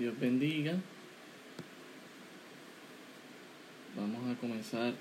[0.00, 0.72] Dios bendiga.
[3.94, 4.94] Vamos a comenzar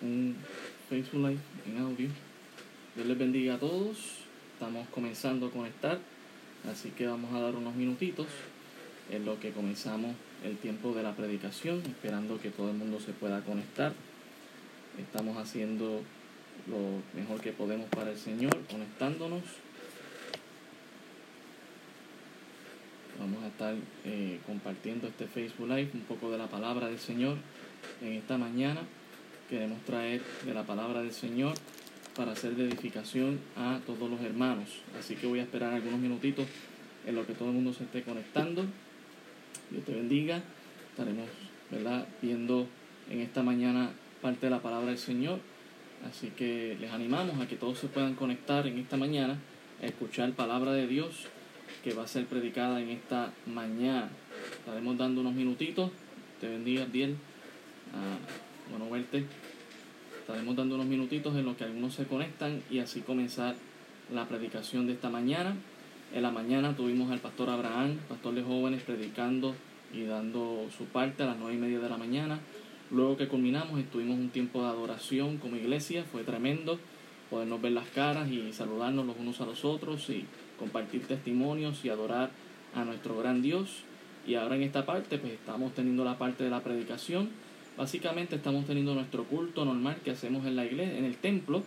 [0.00, 0.34] un
[0.88, 2.08] Facebook Live en audio.
[2.96, 3.98] Dios les bendiga a todos.
[4.54, 5.98] Estamos comenzando a conectar,
[6.72, 8.28] así que vamos a dar unos minutitos
[9.10, 13.12] en lo que comenzamos el tiempo de la predicación, esperando que todo el mundo se
[13.12, 13.92] pueda conectar.
[14.98, 16.00] Estamos haciendo
[16.66, 19.42] lo mejor que podemos para el Señor, conectándonos.
[23.22, 27.36] Vamos a estar eh, compartiendo este Facebook Live, un poco de la palabra del Señor
[28.00, 28.80] en esta mañana.
[29.48, 31.54] Queremos traer de la palabra del Señor
[32.16, 34.70] para hacer de edificación a todos los hermanos.
[34.98, 36.46] Así que voy a esperar algunos minutitos
[37.06, 38.64] en lo que todo el mundo se esté conectando.
[39.70, 40.42] Dios te bendiga.
[40.90, 41.28] Estaremos
[41.70, 42.08] ¿verdad?
[42.20, 42.66] viendo
[43.08, 45.38] en esta mañana parte de la palabra del Señor.
[46.10, 49.38] Así que les animamos a que todos se puedan conectar en esta mañana
[49.80, 51.28] a escuchar palabra de Dios
[51.82, 54.08] que va a ser predicada en esta mañana.
[54.58, 55.90] Estaremos dando unos minutitos.
[56.40, 57.16] Te bendiga, Diel.
[57.94, 58.18] Ah,
[58.70, 59.24] bueno verte.
[60.20, 63.54] Estaremos dando unos minutitos en los que algunos se conectan y así comenzar
[64.12, 65.56] la predicación de esta mañana.
[66.14, 69.54] En la mañana tuvimos al pastor Abraham, pastor de jóvenes, predicando
[69.92, 72.38] y dando su parte a las nueve y media de la mañana.
[72.90, 76.78] Luego que culminamos, estuvimos un tiempo de adoración como iglesia, fue tremendo
[77.32, 80.26] podernos ver las caras y saludarnos los unos a los otros y
[80.58, 82.30] compartir testimonios y adorar
[82.74, 83.82] a nuestro gran Dios.
[84.26, 87.30] Y ahora en esta parte, pues estamos teniendo la parte de la predicación.
[87.76, 91.62] Básicamente estamos teniendo nuestro culto normal que hacemos en la iglesia, en el templo,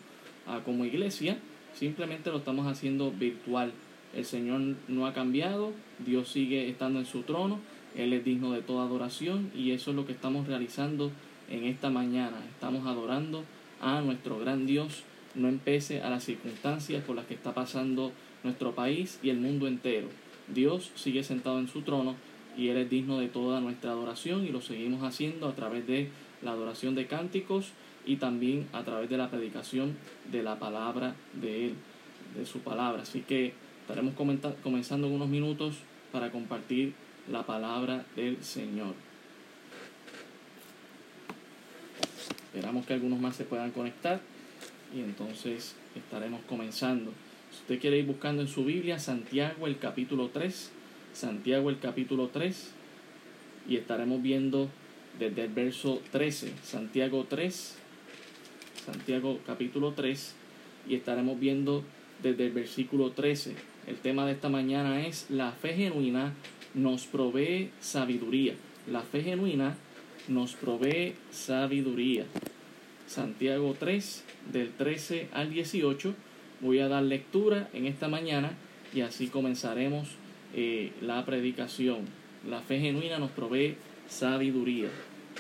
[0.48, 1.38] ah, como iglesia.
[1.74, 3.74] Simplemente lo estamos haciendo virtual.
[4.16, 5.74] El Señor no ha cambiado,
[6.06, 7.60] Dios sigue estando en su trono,
[7.96, 11.12] Él es digno de toda adoración y eso es lo que estamos realizando
[11.50, 12.38] en esta mañana.
[12.50, 13.44] Estamos adorando
[13.82, 18.14] a nuestro gran Dios, no empece a las circunstancias por las que está pasando
[18.46, 20.08] nuestro país y el mundo entero.
[20.48, 22.16] Dios sigue sentado en su trono
[22.58, 26.10] y Él es digno de toda nuestra adoración y lo seguimos haciendo a través de
[26.42, 27.72] la adoración de cánticos
[28.06, 29.98] y también a través de la predicación
[30.32, 31.74] de la palabra de Él,
[32.38, 33.02] de su palabra.
[33.02, 35.76] Así que estaremos comenzando en unos minutos
[36.12, 36.94] para compartir
[37.30, 38.94] la palabra del Señor.
[42.46, 44.22] Esperamos que algunos más se puedan conectar
[44.96, 47.12] y entonces estaremos comenzando.
[47.56, 50.72] Si usted quiere ir buscando en su Biblia, Santiago el capítulo 3,
[51.14, 52.72] Santiago el capítulo 3,
[53.70, 54.70] y estaremos viendo
[55.18, 57.78] desde el verso 13, Santiago 3,
[58.86, 60.36] Santiago capítulo 3,
[60.90, 61.86] y estaremos viendo
[62.22, 63.56] desde el versículo 13.
[63.88, 66.34] El tema de esta mañana es la fe genuina
[66.74, 68.56] nos provee sabiduría.
[68.92, 69.78] La fe genuina
[70.28, 72.26] nos provee sabiduría.
[73.08, 76.16] Santiago 3, del 13 al 18
[76.66, 78.52] voy a dar lectura en esta mañana
[78.94, 80.10] y así comenzaremos
[80.54, 82.00] eh, la predicación.
[82.50, 83.78] La fe genuina nos provee
[84.08, 84.90] sabiduría.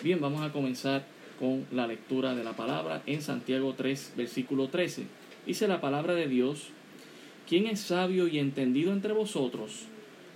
[0.03, 1.05] Bien, vamos a comenzar
[1.39, 5.07] con la lectura de la palabra en Santiago 3, versículo 13.
[5.45, 6.69] Dice la palabra de Dios,
[7.47, 9.87] ¿quién es sabio y entendido entre vosotros?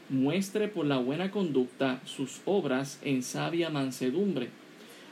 [0.10, 4.50] Muestre por la buena conducta sus obras en sabia mansedumbre.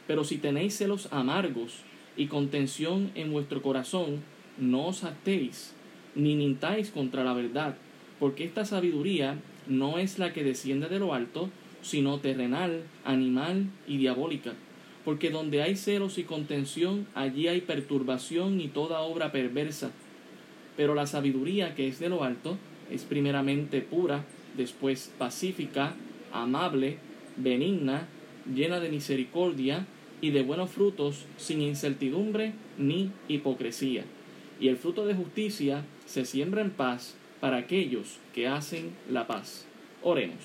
[0.08, 1.82] Pero si tenéis celos amargos
[2.16, 4.24] y contención en vuestro corazón,
[4.60, 5.74] no os atéis,
[6.16, 7.76] ni mintáis contra la verdad,
[8.20, 9.38] porque esta sabiduría
[9.68, 11.50] no es la que desciende de lo alto,
[11.82, 14.54] sino terrenal, animal y diabólica.
[15.06, 19.92] Porque donde hay celos y contención, allí hay perturbación y toda obra perversa.
[20.76, 22.58] Pero la sabiduría que es de lo alto
[22.92, 24.26] es primeramente pura,
[24.58, 25.96] después pacífica,
[26.34, 26.98] amable,
[27.38, 28.08] benigna,
[28.54, 29.86] llena de misericordia
[30.20, 34.04] y de buenos frutos, sin incertidumbre ni hipocresía
[34.60, 39.66] y el fruto de justicia se siembra en paz para aquellos que hacen la paz.
[40.04, 40.38] Oremos.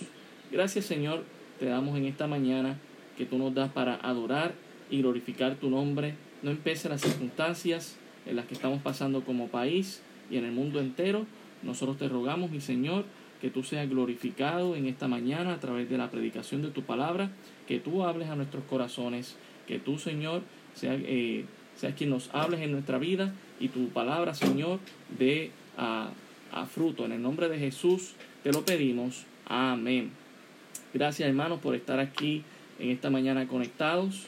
[0.50, 1.24] Gracias Señor,
[1.58, 2.78] te damos en esta mañana
[3.16, 4.54] que tú nos das para adorar
[4.90, 6.14] y glorificar tu nombre.
[6.42, 10.80] No empecen las circunstancias en las que estamos pasando como país y en el mundo
[10.80, 11.26] entero.
[11.62, 13.04] Nosotros te rogamos, mi Señor,
[13.40, 17.30] que tú seas glorificado en esta mañana a través de la predicación de tu palabra,
[17.66, 19.36] que tú hables a nuestros corazones,
[19.66, 20.42] que tú, Señor,
[20.74, 21.44] seas, eh,
[21.76, 24.78] seas quien nos hables en nuestra vida y tu palabra, Señor,
[25.18, 26.10] dé a,
[26.70, 27.04] fruto.
[27.04, 28.12] En el nombre de Jesús
[28.42, 29.24] te lo pedimos.
[29.46, 30.10] Amén.
[30.92, 32.42] Gracias, hermanos, por estar aquí
[32.78, 34.26] en esta mañana conectados.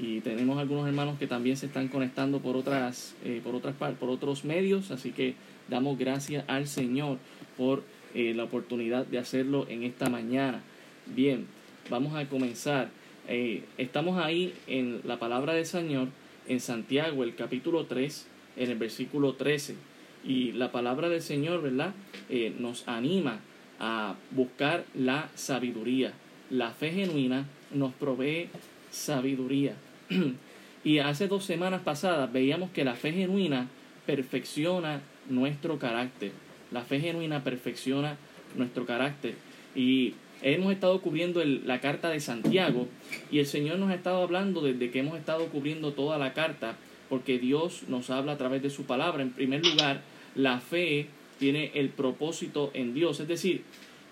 [0.00, 4.08] Y tenemos algunos hermanos que también se están conectando por otras, eh, por otras por
[4.08, 4.92] otros medios.
[4.92, 5.34] Así que
[5.68, 7.18] damos gracias al Señor
[7.56, 7.82] por
[8.14, 10.62] eh, la oportunidad de hacerlo en esta mañana.
[11.06, 11.46] Bien,
[11.90, 12.90] vamos a comenzar.
[13.28, 16.08] Eh, estamos ahí en la palabra del Señor,
[16.46, 18.26] en Santiago, el capítulo 3,
[18.58, 19.76] en el versículo 13.
[20.24, 21.94] Y la palabra del Señor, ¿verdad?
[22.28, 23.40] Eh, nos anima
[23.78, 26.12] a buscar la sabiduría.
[26.50, 28.48] La fe genuina nos provee
[28.90, 29.74] sabiduría.
[30.84, 33.68] y hace dos semanas pasadas veíamos que la fe genuina
[34.06, 36.32] perfecciona nuestro carácter.
[36.70, 38.16] La fe genuina perfecciona
[38.56, 39.34] nuestro carácter.
[39.74, 42.88] Y hemos estado cubriendo la carta de Santiago
[43.30, 46.76] y el Señor nos ha estado hablando desde que hemos estado cubriendo toda la carta,
[47.08, 49.22] porque Dios nos habla a través de su palabra.
[49.22, 50.02] En primer lugar,
[50.34, 51.06] la fe
[51.38, 53.20] tiene el propósito en Dios.
[53.20, 53.62] Es decir,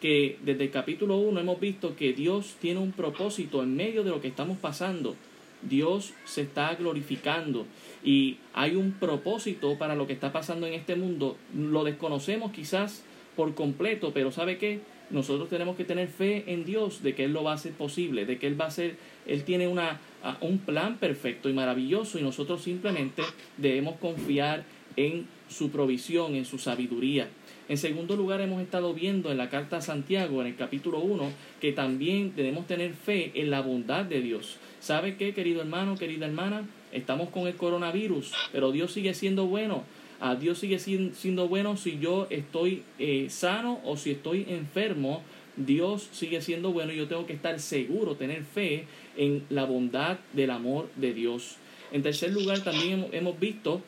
[0.00, 4.10] que desde el capítulo 1 hemos visto que Dios tiene un propósito en medio de
[4.10, 5.16] lo que estamos pasando.
[5.62, 7.66] Dios se está glorificando
[8.04, 11.36] y hay un propósito para lo que está pasando en este mundo.
[11.54, 13.04] Lo desconocemos quizás
[13.36, 14.80] por completo, pero ¿sabe qué?
[15.10, 18.26] Nosotros tenemos que tener fe en Dios de que Él lo va a hacer posible,
[18.26, 20.00] de que Él va a ser, Él tiene una,
[20.40, 23.22] un plan perfecto y maravilloso y nosotros simplemente
[23.56, 24.64] debemos confiar
[24.96, 27.28] en su provisión, en su sabiduría.
[27.68, 31.30] En segundo lugar, hemos estado viendo en la carta a Santiago, en el capítulo 1,
[31.60, 34.58] que también debemos tener fe en la bondad de Dios.
[34.80, 36.68] ¿Sabe qué, querido hermano, querida hermana?
[36.92, 39.82] Estamos con el coronavirus, pero Dios sigue siendo bueno.
[40.18, 45.22] A ah, Dios sigue siendo bueno si yo estoy eh, sano o si estoy enfermo.
[45.56, 48.86] Dios sigue siendo bueno y yo tengo que estar seguro, tener fe
[49.16, 51.56] en la bondad del amor de Dios.
[51.92, 53.82] En tercer lugar, también hemos visto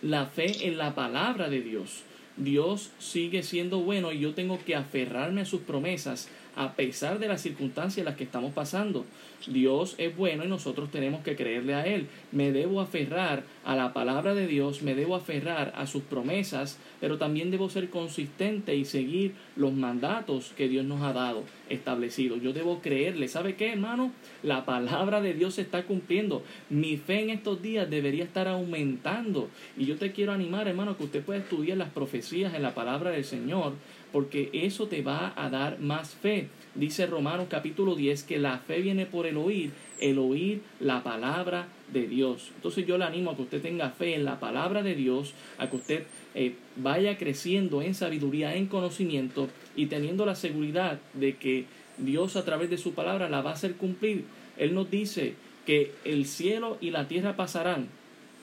[0.00, 2.02] la fe en la palabra de Dios.
[2.36, 7.28] Dios sigue siendo bueno y yo tengo que aferrarme a sus promesas a pesar de
[7.28, 9.04] las circunstancias en las que estamos pasando.
[9.46, 12.06] Dios es bueno y nosotros tenemos que creerle a Él.
[12.30, 17.18] Me debo aferrar a la palabra de Dios, me debo aferrar a sus promesas, pero
[17.18, 22.40] también debo ser consistente y seguir los mandatos que Dios nos ha dado, establecidos.
[22.42, 23.28] Yo debo creerle.
[23.28, 24.12] ¿Sabe qué, hermano?
[24.42, 26.42] La palabra de Dios se está cumpliendo.
[26.70, 29.48] Mi fe en estos días debería estar aumentando.
[29.76, 33.10] Y yo te quiero animar, hermano, que usted pueda estudiar las profecías en la palabra
[33.10, 33.72] del Señor
[34.12, 36.48] porque eso te va a dar más fe.
[36.74, 41.68] Dice Romanos capítulo 10 que la fe viene por el oír, el oír la palabra
[41.92, 42.50] de Dios.
[42.56, 45.68] Entonces yo le animo a que usted tenga fe en la palabra de Dios, a
[45.68, 46.04] que usted
[46.34, 51.66] eh, vaya creciendo en sabiduría, en conocimiento y teniendo la seguridad de que
[51.98, 54.24] Dios a través de su palabra la va a hacer cumplir.
[54.56, 55.34] Él nos dice
[55.66, 57.88] que el cielo y la tierra pasarán,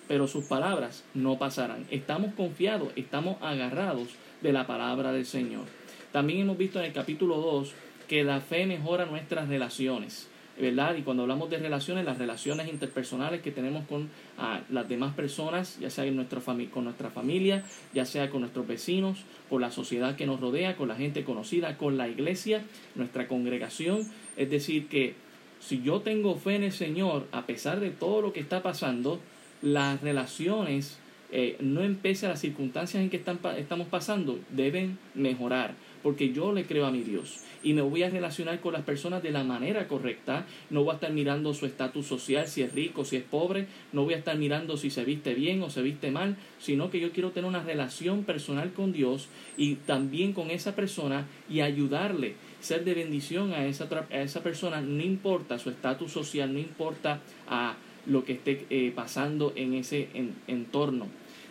[0.08, 1.86] pero sus palabras no pasarán.
[1.92, 4.10] Estamos confiados, estamos agarrados
[4.42, 5.66] de la palabra del Señor.
[6.12, 7.74] También hemos visto en el capítulo 2
[8.08, 10.30] que la fe mejora nuestras relaciones.
[10.60, 10.96] ¿verdad?
[10.98, 15.80] Y cuando hablamos de relaciones, las relaciones interpersonales que tenemos con ah, las demás personas,
[15.80, 16.28] ya sea en
[16.70, 17.64] con nuestra familia,
[17.94, 21.78] ya sea con nuestros vecinos, con la sociedad que nos rodea, con la gente conocida,
[21.78, 22.62] con la iglesia,
[22.96, 24.02] nuestra congregación.
[24.36, 25.16] Es decir, que
[25.62, 29.22] si yo tengo fe en el Señor, a pesar de todo lo que está pasando,
[29.62, 31.00] las relaciones
[31.32, 36.54] eh, no empece a las circunstancias en que están, estamos pasando, deben mejorar, porque yo
[36.54, 39.44] le creo a mi Dios y me voy a relacionar con las personas de la
[39.44, 43.24] manera correcta, no voy a estar mirando su estatus social, si es rico, si es
[43.24, 46.90] pobre, no voy a estar mirando si se viste bien o se viste mal, sino
[46.90, 49.28] que yo quiero tener una relación personal con Dios
[49.58, 54.82] y también con esa persona y ayudarle, ser de bendición a esa, a esa persona,
[54.82, 57.76] no importa su estatus social, no importa a
[58.10, 60.10] lo que esté eh, pasando en ese
[60.48, 61.08] entorno.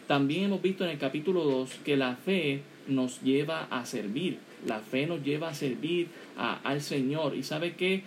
[0.07, 4.39] También hemos visto en el capítulo 2 que la fe nos lleva a servir.
[4.67, 7.37] La fe nos lleva a servir al Señor.
[7.37, 8.03] Y sabe que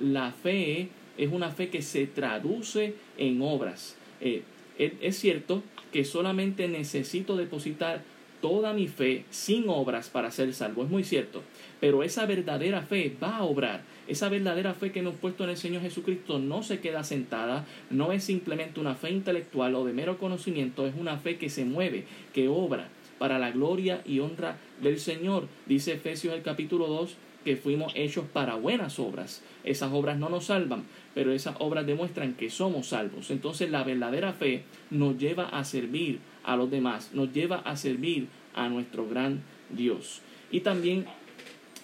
[0.00, 3.96] la fe es una fe que se traduce en obras.
[4.20, 4.42] Eh,
[4.78, 5.62] es cierto
[5.92, 8.02] que solamente necesito depositar
[8.40, 10.84] toda mi fe sin obras para ser salvo.
[10.84, 11.42] Es muy cierto.
[11.80, 13.82] Pero esa verdadera fe va a obrar.
[14.08, 18.10] Esa verdadera fe que hemos puesto en el Señor Jesucristo no se queda sentada, no
[18.12, 22.06] es simplemente una fe intelectual o de mero conocimiento, es una fe que se mueve,
[22.32, 22.88] que obra
[23.18, 25.46] para la gloria y honra del Señor.
[25.66, 29.42] Dice Efesios el capítulo 2 que fuimos hechos para buenas obras.
[29.62, 30.84] Esas obras no nos salvan,
[31.14, 33.30] pero esas obras demuestran que somos salvos.
[33.30, 38.28] Entonces la verdadera fe nos lleva a servir a los demás, nos lleva a servir
[38.54, 40.22] a nuestro gran Dios.
[40.50, 41.06] Y también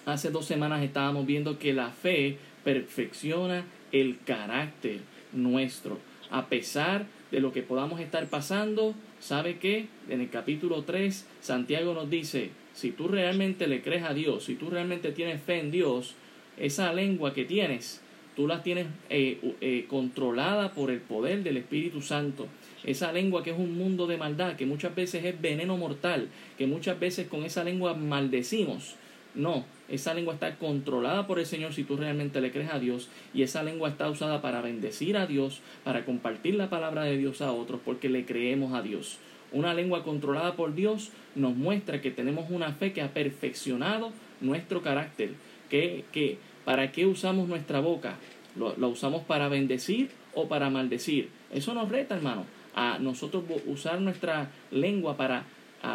[0.05, 4.99] hace dos semanas estábamos viendo que la fe perfecciona el carácter
[5.33, 5.99] nuestro.
[6.31, 9.87] A pesar de lo que podamos estar pasando, ¿sabe qué?
[10.09, 14.55] En el capítulo 3, Santiago nos dice, si tú realmente le crees a Dios, si
[14.55, 16.15] tú realmente tienes fe en Dios,
[16.57, 18.01] esa lengua que tienes,
[18.35, 22.47] tú la tienes eh, eh, controlada por el poder del Espíritu Santo.
[22.83, 26.67] Esa lengua que es un mundo de maldad, que muchas veces es veneno mortal, que
[26.67, 28.95] muchas veces con esa lengua maldecimos.
[29.33, 33.09] No, esa lengua está controlada por el Señor si tú realmente le crees a Dios
[33.33, 37.41] y esa lengua está usada para bendecir a Dios, para compartir la palabra de Dios
[37.41, 39.19] a otros porque le creemos a Dios.
[39.51, 44.11] Una lengua controlada por Dios nos muestra que tenemos una fe que ha perfeccionado
[44.41, 45.33] nuestro carácter.
[45.69, 48.17] ¿Qué, qué, ¿Para qué usamos nuestra boca?
[48.55, 51.29] ¿Lo, ¿Lo usamos para bendecir o para maldecir?
[51.53, 55.45] Eso nos reta, hermano, a nosotros usar nuestra lengua para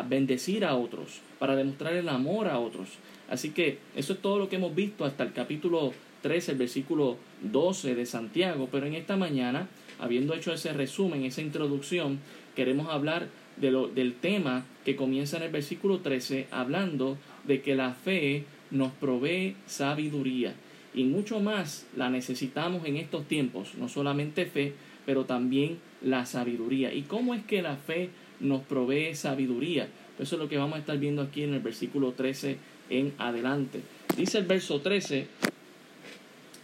[0.08, 2.88] bendecir a otros, para demostrar el amor a otros.
[3.30, 7.16] Así que eso es todo lo que hemos visto hasta el capítulo 13, el versículo
[7.42, 9.68] 12 de Santiago, pero en esta mañana,
[10.00, 12.18] habiendo hecho ese resumen, esa introducción,
[12.56, 18.44] queremos hablar del tema que comienza en el versículo 13, hablando de que la fe
[18.70, 20.54] nos provee sabiduría.
[20.92, 24.72] Y mucho más la necesitamos en estos tiempos, no solamente fe,
[25.06, 26.92] pero también la sabiduría.
[26.92, 28.10] ¿Y cómo es que la fe
[28.40, 29.88] nos provee sabiduría?
[30.16, 32.56] Pues eso es lo que vamos a estar viendo aquí en el versículo 13
[32.90, 33.80] en adelante.
[34.16, 35.26] Dice el verso 13,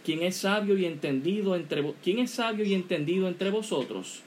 [0.05, 4.21] quien es sabio y entendido entre quien es sabio y entendido entre vosotros,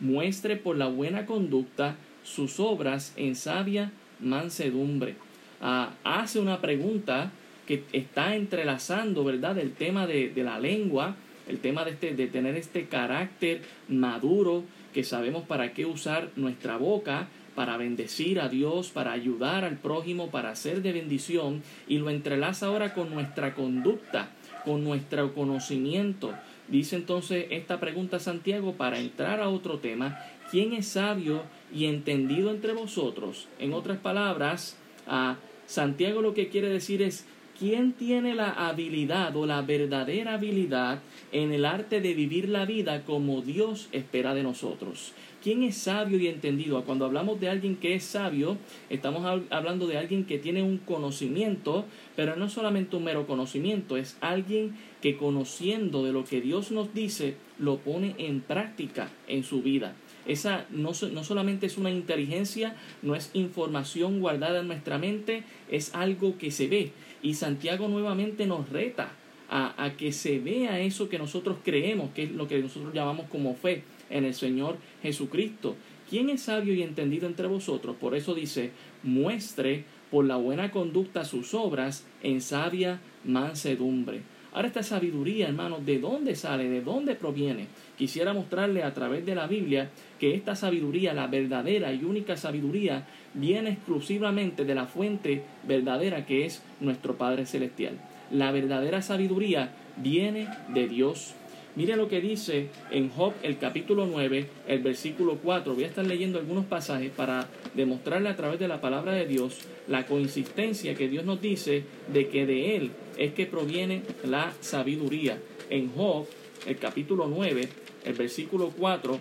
[0.00, 5.14] muestre por la buena conducta sus obras en sabia mansedumbre.
[5.60, 7.30] Ah, hace una pregunta
[7.66, 11.16] que está entrelazando, ¿verdad?, el tema de, de la lengua,
[11.48, 16.76] el tema de, este, de tener este carácter maduro, que sabemos para qué usar nuestra
[16.76, 22.10] boca, para bendecir a Dios, para ayudar al prójimo, para hacer de bendición, y lo
[22.10, 24.30] entrelaza ahora con nuestra conducta
[24.64, 26.32] con nuestro conocimiento.
[26.68, 30.18] Dice entonces esta pregunta Santiago para entrar a otro tema,
[30.50, 31.42] ¿quién es sabio
[31.74, 33.48] y entendido entre vosotros?
[33.58, 37.26] En otras palabras, a Santiago lo que quiere decir es,
[37.58, 41.00] ¿quién tiene la habilidad o la verdadera habilidad
[41.32, 45.12] en el arte de vivir la vida como Dios espera de nosotros?
[45.42, 46.84] ¿Quién es sabio y entendido?
[46.84, 48.58] Cuando hablamos de alguien que es sabio,
[48.90, 51.84] estamos hablando de alguien que tiene un conocimiento,
[52.14, 56.94] pero no solamente un mero conocimiento, es alguien que conociendo de lo que Dios nos
[56.94, 59.96] dice, lo pone en práctica en su vida.
[60.26, 65.92] Esa no, no, solamente es una inteligencia, no es información guardada en nuestra mente, es
[65.92, 66.92] algo que se ve.
[67.20, 69.10] Y Santiago nuevamente nos reta
[69.50, 73.26] a, a que se vea eso que nosotros creemos, que es lo que nosotros llamamos
[73.28, 75.76] como fe en el Señor Jesucristo.
[76.08, 77.96] ¿Quién es sabio y entendido entre vosotros?
[77.96, 78.70] Por eso dice,
[79.02, 84.20] muestre por la buena conducta sus obras en sabia mansedumbre.
[84.52, 86.68] Ahora esta sabiduría, hermano, ¿de dónde sale?
[86.68, 87.68] ¿De dónde proviene?
[87.96, 89.90] Quisiera mostrarle a través de la Biblia
[90.20, 96.44] que esta sabiduría, la verdadera y única sabiduría, viene exclusivamente de la fuente verdadera que
[96.44, 97.98] es nuestro Padre Celestial.
[98.30, 101.34] La verdadera sabiduría viene de Dios
[101.74, 105.74] Mire lo que dice en Job el capítulo 9, el versículo 4.
[105.74, 109.60] Voy a estar leyendo algunos pasajes para demostrarle a través de la palabra de Dios
[109.88, 115.38] la consistencia que Dios nos dice de que de Él es que proviene la sabiduría.
[115.70, 116.26] En Job,
[116.66, 117.66] el capítulo 9,
[118.04, 119.18] el versículo 4,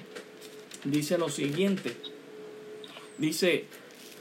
[0.84, 1.94] dice lo siguiente.
[3.18, 3.64] Dice,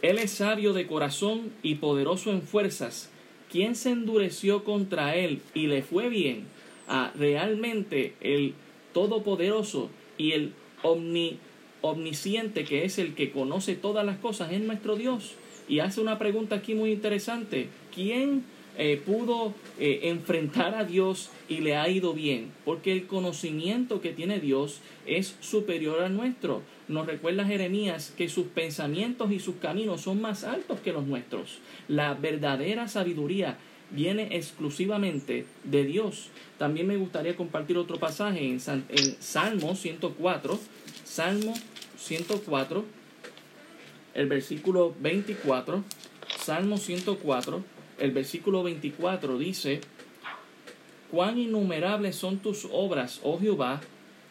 [0.02, 3.10] Él es sabio de corazón y poderoso en fuerzas.
[3.50, 6.46] ¿Quién se endureció contra Él y le fue bien?
[6.90, 8.54] A realmente el
[8.92, 11.38] todopoderoso y el omni,
[11.80, 15.34] omnisciente que es el que conoce todas las cosas es nuestro Dios.
[15.68, 17.68] Y hace una pregunta aquí muy interesante.
[17.94, 18.44] ¿Quién
[18.76, 22.50] eh, pudo eh, enfrentar a Dios y le ha ido bien?
[22.64, 26.62] Porque el conocimiento que tiene Dios es superior al nuestro.
[26.88, 31.60] Nos recuerda Jeremías que sus pensamientos y sus caminos son más altos que los nuestros.
[31.86, 33.58] La verdadera sabiduría
[33.90, 36.28] viene exclusivamente de Dios.
[36.58, 40.58] También me gustaría compartir otro pasaje en, Salmo 104,
[41.04, 41.54] Salmo
[41.96, 42.84] 104,
[44.14, 45.84] el versículo 24,
[46.38, 47.64] Salmo 104,
[47.98, 49.80] el versículo 24 dice,
[51.10, 53.80] cuán innumerables son tus obras, oh Jehová,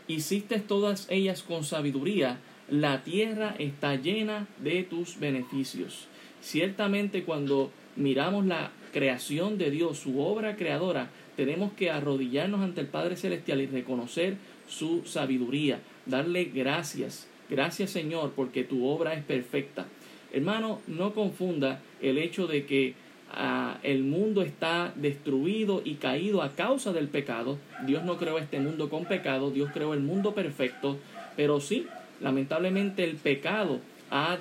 [0.08, 2.40] hiciste todas ellas con sabiduría,
[2.70, 6.08] la tierra está llena de tus beneficios.
[6.42, 12.88] Ciertamente cuando miramos la creación de Dios, su obra creadora, tenemos que arrodillarnos ante el
[12.88, 14.36] Padre Celestial y reconocer
[14.68, 17.28] su sabiduría, darle gracias.
[17.50, 19.86] Gracias Señor porque tu obra es perfecta.
[20.32, 22.94] Hermano, no confunda el hecho de que
[23.32, 27.58] ah, el mundo está destruido y caído a causa del pecado.
[27.88, 30.98] Dios no creó este mundo con pecado, Dios creó el mundo perfecto,
[31.36, 31.88] pero sí,
[32.22, 33.80] lamentablemente el pecado
[34.12, 34.38] ha,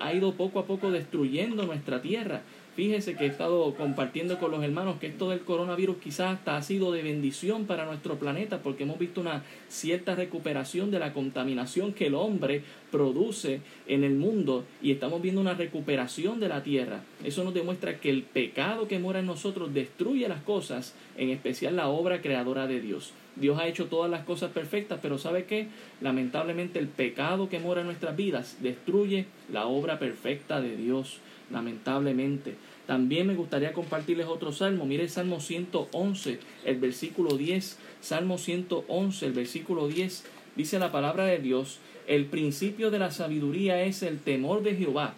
[0.00, 2.42] ha ido poco a poco destruyendo nuestra tierra
[2.74, 6.62] Fíjese que he estado compartiendo con los hermanos que esto del coronavirus quizás hasta ha
[6.62, 11.92] sido de bendición para nuestro planeta porque hemos visto una cierta recuperación de la contaminación
[11.92, 17.02] que el hombre produce en el mundo y estamos viendo una recuperación de la tierra.
[17.22, 21.76] Eso nos demuestra que el pecado que mora en nosotros destruye las cosas, en especial
[21.76, 23.12] la obra creadora de Dios.
[23.36, 25.68] Dios ha hecho todas las cosas perfectas, pero ¿sabe qué?
[26.00, 31.18] Lamentablemente el pecado que mora en nuestras vidas destruye la obra perfecta de Dios.
[31.52, 32.56] Lamentablemente.
[32.86, 34.86] También me gustaría compartirles otro salmo.
[34.86, 37.78] Mire el Salmo 111, el versículo 10.
[38.00, 40.24] Salmo 111, el versículo 10.
[40.56, 45.14] Dice la palabra de Dios, el principio de la sabiduría es el temor de Jehová.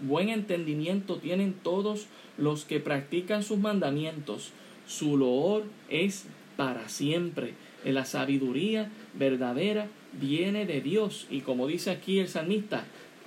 [0.00, 2.06] Buen entendimiento tienen todos
[2.36, 4.50] los que practican sus mandamientos.
[4.86, 6.24] Su loor es
[6.56, 7.54] para siempre.
[7.84, 9.86] La sabiduría verdadera
[10.20, 11.26] viene de Dios.
[11.30, 12.84] Y como dice aquí el salmista,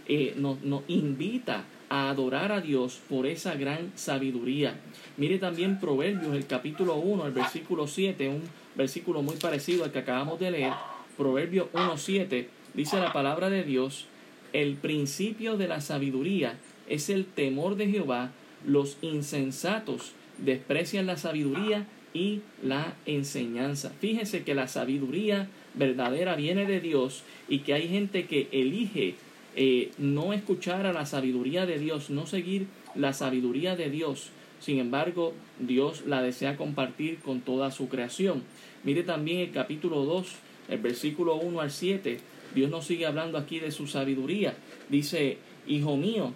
[0.08, 1.63] eh, nos, nos invita
[1.96, 4.78] a adorar a Dios por esa gran sabiduría.
[5.16, 8.42] Mire también Proverbios, el capítulo 1, el versículo 7, un
[8.75, 10.74] versículo muy parecido al que acabamos de leer.
[11.16, 14.08] Proverbios 1.7 dice la palabra de Dios,
[14.52, 16.58] el principio de la sabiduría
[16.90, 18.32] es el temor de Jehová,
[18.66, 23.94] los insensatos desprecian la sabiduría y la enseñanza.
[24.02, 29.16] Fíjese que la sabiduría verdadera viene de Dios y que hay gente que elige
[29.56, 34.32] eh, no escuchar a la sabiduría de Dios, no seguir la sabiduría de Dios.
[34.60, 38.44] Sin embargo, Dios la desea compartir con toda su creación.
[38.84, 40.28] Mire también el capítulo 2,
[40.70, 42.20] el versículo 1 al 7.
[42.54, 44.56] Dios nos sigue hablando aquí de su sabiduría.
[44.90, 46.34] Dice, Hijo mío,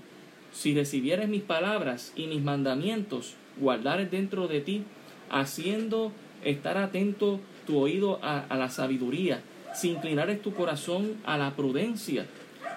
[0.54, 4.84] si recibieres mis palabras y mis mandamientos, guardares dentro de ti,
[5.30, 6.12] haciendo
[6.44, 9.42] estar atento tu oído a, a la sabiduría,
[9.76, 12.26] si inclinares tu corazón a la prudencia,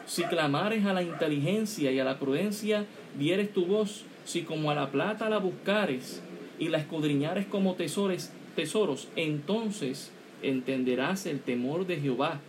[0.07, 2.87] si clamares a la inteligencia y a la prudencia,
[3.19, 6.23] dieres tu voz, si como a la plata la buscares
[6.59, 12.41] y la escudriñares como tesoros, tesoros, entonces entenderás el temor de Jehová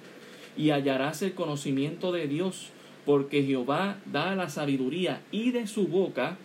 [0.58, 2.70] y hallarás el conocimiento de Dios,
[3.06, 6.38] porque Jehová da la sabiduría y de su boca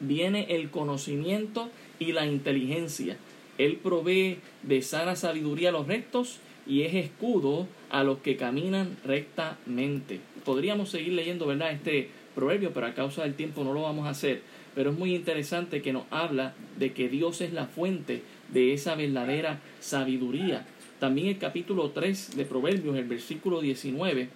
[0.00, 3.16] viene el conocimiento y la inteligencia.
[3.58, 8.96] Él provee de sana sabiduría a los rectos y es escudo a los que caminan
[9.04, 10.20] rectamente.
[10.44, 14.10] Podríamos seguir leyendo, ¿verdad?, este proverbio, pero a causa del tiempo no lo vamos a
[14.10, 14.42] hacer.
[14.74, 18.94] Pero es muy interesante que nos habla de que Dios es la fuente de esa
[18.94, 20.66] verdadera sabiduría.
[20.98, 24.28] También el capítulo 3 de Proverbios, el versículo 19,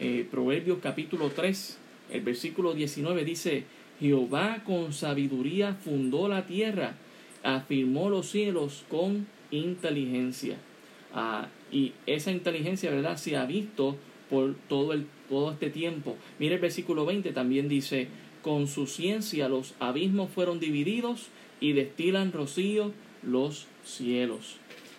[0.00, 1.78] eh, Proverbios capítulo 3,
[2.10, 3.64] el versículo 19 dice,
[4.00, 6.94] Jehová con sabiduría fundó la tierra,
[7.42, 10.56] afirmó los cielos con inteligencia.
[11.14, 13.96] Ah, y esa inteligencia, ¿verdad?, se ha visto
[14.28, 16.16] por todo, el, todo este tiempo.
[16.40, 18.08] Mire el versículo 20, también dice,
[18.42, 21.28] con su ciencia los abismos fueron divididos
[21.60, 24.56] y destilan rocío los cielos.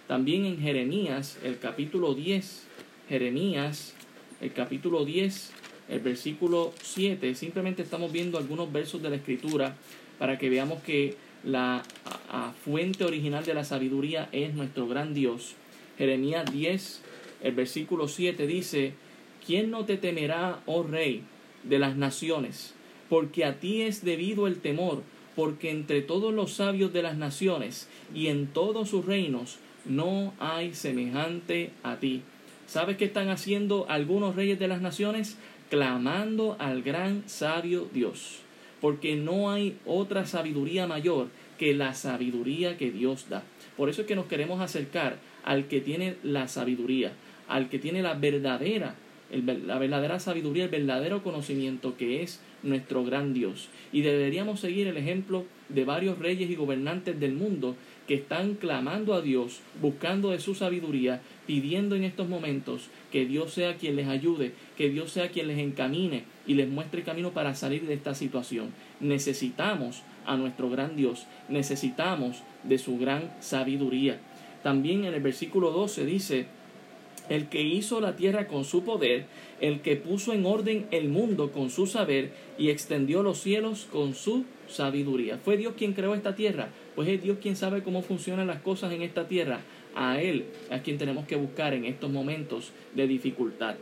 [0.08, 2.65] También en Jeremías, el capítulo 10,
[3.10, 3.93] Jeremías,
[4.39, 5.51] el capítulo 10,
[5.89, 9.75] el versículo 7, simplemente estamos viendo algunos versos de la escritura
[10.17, 11.84] para que veamos que la
[12.63, 15.56] fuente original de la sabiduría es nuestro gran Dios.
[15.98, 17.02] Jeremías 10,
[17.44, 18.94] el versículo 7 dice,
[19.46, 21.24] ¿quién no te temerá, oh rey
[21.64, 22.74] de las naciones?
[23.10, 25.04] Porque a ti es debido el temor,
[25.36, 30.74] porque entre todos los sabios de las naciones y en todos sus reinos no hay
[30.74, 32.24] semejante a ti.
[32.68, 35.38] ¿Sabes qué están haciendo algunos reyes de las naciones?
[35.70, 38.40] Clamando al gran sabio Dios,
[38.82, 41.28] porque no hay otra sabiduría mayor
[41.58, 43.44] que la sabiduría que Dios da.
[43.78, 47.14] Por eso es que nos queremos acercar al que tiene la sabiduría,
[47.48, 48.96] al que tiene la verdadera,
[49.32, 53.70] la verdadera sabiduría, el verdadero conocimiento que es nuestro gran Dios.
[53.94, 57.76] Y deberíamos seguir el ejemplo de varios reyes y gobernantes del mundo
[58.08, 63.54] que están clamando a Dios, buscando de su sabiduría, pidiendo en estos momentos que Dios
[63.54, 67.32] sea quien les ayude, que Dios sea quien les encamine y les muestre el camino
[67.32, 68.70] para salir de esta situación.
[69.00, 74.20] Necesitamos a nuestro gran Dios, necesitamos de su gran sabiduría.
[74.65, 76.47] También en el versículo 12 dice,
[77.30, 79.28] el que hizo la tierra con su poder,
[79.62, 84.15] el que puso en orden el mundo con su saber y extendió los cielos con
[84.15, 85.38] su sabiduría.
[85.38, 86.69] ¿Fue Dios quien creó esta tierra?
[86.95, 89.60] Pues es Dios quien sabe cómo funcionan las cosas en esta tierra.
[89.93, 93.75] A Él es quien tenemos que buscar en estos momentos de dificultad.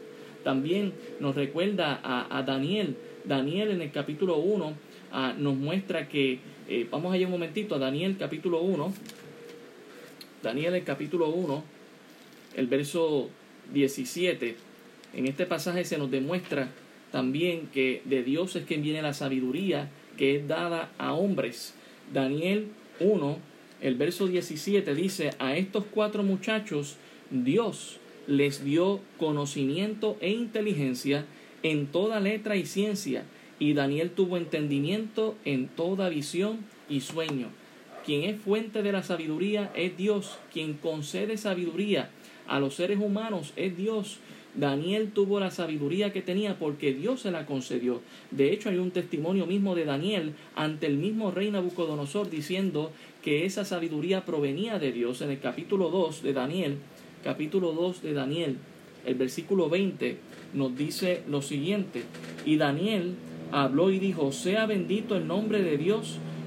[0.43, 0.91] También
[1.21, 2.97] nos recuerda a, Daniel.
[3.23, 4.73] Daniel en el capítulo 1
[5.13, 8.93] ah, nos muestra que, eh, vamos allá un momentito a Daniel capítulo 1,
[10.43, 11.63] Daniel el capítulo 1,
[12.57, 13.29] el verso
[13.73, 14.57] 17.
[15.13, 16.69] En este pasaje se nos demuestra
[17.13, 21.73] también que de Dios es quien viene la sabiduría que es dada a hombres.
[22.11, 22.67] Daniel
[22.99, 23.37] 1,
[23.81, 26.97] el verso 17 dice, a estos cuatro muchachos
[27.31, 31.25] Dios les dio conocimiento e inteligencia
[31.63, 33.23] en toda letra y ciencia,
[33.59, 37.47] y Daniel tuvo entendimiento en toda visión y sueño.
[38.05, 40.37] Quien es fuente de la sabiduría es Dios.
[40.51, 42.09] Quien concede sabiduría
[42.47, 44.19] a los seres humanos es Dios.
[44.55, 48.01] Daniel tuvo la sabiduría que tenía porque Dios se la concedió.
[48.29, 52.91] De hecho, hay un testimonio mismo de Daniel ante el mismo rey Nabucodonosor diciendo
[53.23, 55.21] que esa sabiduría provenía de Dios.
[55.21, 56.77] En el capítulo 2 de Daniel,
[57.23, 58.57] capítulo 2 de Daniel,
[59.05, 60.17] el versículo 20
[60.53, 62.03] nos dice lo siguiente.
[62.45, 63.15] Y Daniel
[63.51, 66.19] habló y dijo, sea bendito el nombre de Dios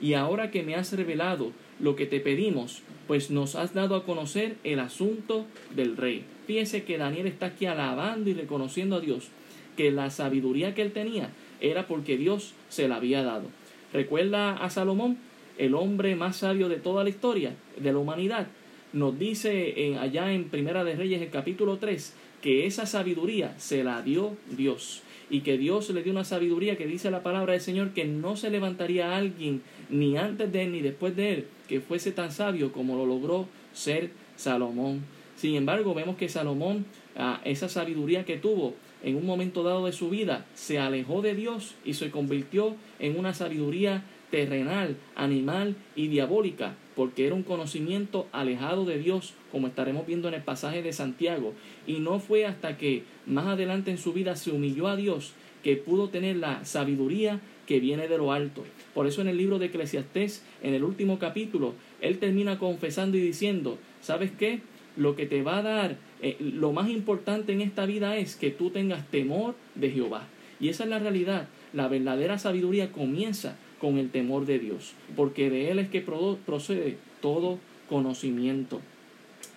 [0.00, 4.04] y ahora que me has revelado lo que te pedimos, pues nos has dado a
[4.04, 6.24] conocer el asunto del rey.
[6.46, 9.28] Fíjese que Daniel está aquí alabando y reconociendo a Dios
[9.76, 11.30] que la sabiduría que él tenía
[11.60, 13.48] era porque Dios se la había dado.
[13.92, 15.18] Recuerda a Salomón,
[15.58, 18.46] el hombre más sabio de toda la historia de la humanidad.
[18.92, 24.02] Nos dice allá en Primera de Reyes, el capítulo 3, que esa sabiduría se la
[24.02, 27.90] dio Dios y que Dios le dio una sabiduría que dice la palabra del Señor
[27.90, 32.12] que no se levantaría alguien ni antes de él ni después de él que fuese
[32.12, 35.04] tan sabio como lo logró ser Salomón.
[35.36, 39.92] Sin embargo, vemos que Salomón, ah, esa sabiduría que tuvo en un momento dado de
[39.92, 46.08] su vida, se alejó de Dios y se convirtió en una sabiduría terrenal, animal y
[46.08, 50.92] diabólica, porque era un conocimiento alejado de Dios, como estaremos viendo en el pasaje de
[50.92, 51.52] Santiago.
[51.86, 55.76] Y no fue hasta que más adelante en su vida se humilló a Dios que
[55.76, 58.64] pudo tener la sabiduría que viene de lo alto.
[58.96, 63.20] Por eso en el libro de Eclesiastés, en el último capítulo, él termina confesando y
[63.20, 64.60] diciendo, ¿sabes qué?
[64.96, 68.50] Lo que te va a dar, eh, lo más importante en esta vida es que
[68.50, 70.26] tú tengas temor de Jehová.
[70.60, 71.46] Y esa es la realidad.
[71.74, 76.96] La verdadera sabiduría comienza con el temor de Dios, porque de Él es que procede
[77.20, 77.58] todo
[77.90, 78.80] conocimiento.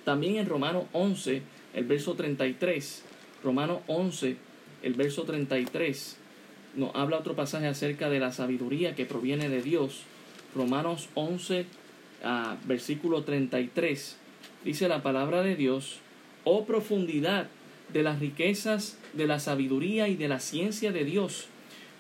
[0.04, 1.44] También en Romanos 11,
[1.76, 3.06] el verso 33,
[3.42, 4.36] Romanos 11,
[4.84, 6.19] el verso 33,
[6.76, 10.04] nos habla otro pasaje acerca de la sabiduría que proviene de Dios.
[10.56, 11.66] Romanos 11,
[12.24, 14.18] ah, versículo 33,
[14.66, 16.00] dice la palabra de Dios,
[16.44, 17.48] oh profundidad
[17.94, 21.48] de las riquezas de la sabiduría y de la ciencia de Dios,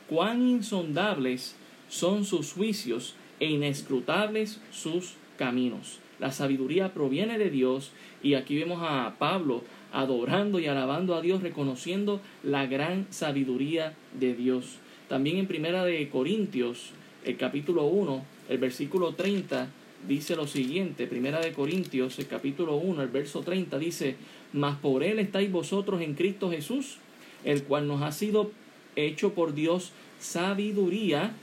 [0.08, 1.56] cuán insondables
[1.90, 6.00] son sus juicios e inescrutables sus caminos.
[6.20, 11.42] La sabiduría proviene de Dios y aquí vemos a Pablo adorando y alabando a Dios,
[11.42, 14.78] reconociendo la gran sabiduría de Dios.
[15.08, 16.92] También en Primera de Corintios,
[17.26, 19.68] el capítulo 1, el versículo 30
[20.08, 24.16] dice lo siguiente, Primera de Corintios, el capítulo 1, el verso 30 dice,
[24.54, 26.98] "Mas por él estáis vosotros en Cristo Jesús,
[27.44, 28.52] el cual nos ha sido
[28.96, 31.34] hecho por Dios sabiduría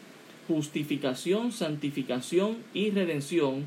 [0.46, 3.64] justificación, santificación y redención,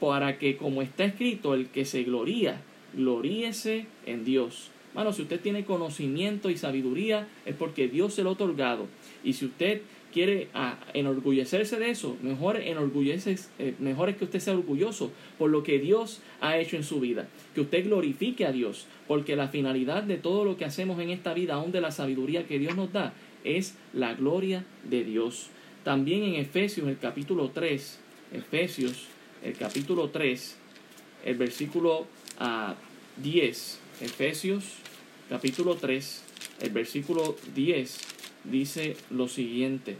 [0.00, 2.62] para que, como está escrito, el que se gloría,
[2.94, 4.70] gloríese en Dios.
[4.94, 8.86] Bueno, si usted tiene conocimiento y sabiduría, es porque Dios se lo ha otorgado.
[9.22, 15.12] Y si usted quiere ah, enorgullecerse de eso, eh, mejor es que usted sea orgulloso
[15.38, 17.28] por lo que Dios ha hecho en su vida.
[17.54, 21.34] Que usted glorifique a Dios, porque la finalidad de todo lo que hacemos en esta
[21.34, 23.12] vida, aún de la sabiduría que Dios nos da,
[23.44, 25.50] es la gloria de Dios.
[25.84, 28.00] También en Efesios, el capítulo 3,
[28.32, 29.06] Efesios,
[29.44, 30.56] el capítulo 3,
[31.24, 32.06] el versículo
[32.38, 32.74] 10, ah,
[34.00, 34.64] Efesios,
[35.28, 36.24] capítulo 3,
[36.60, 37.98] el versículo 10,
[38.44, 39.96] dice lo siguiente.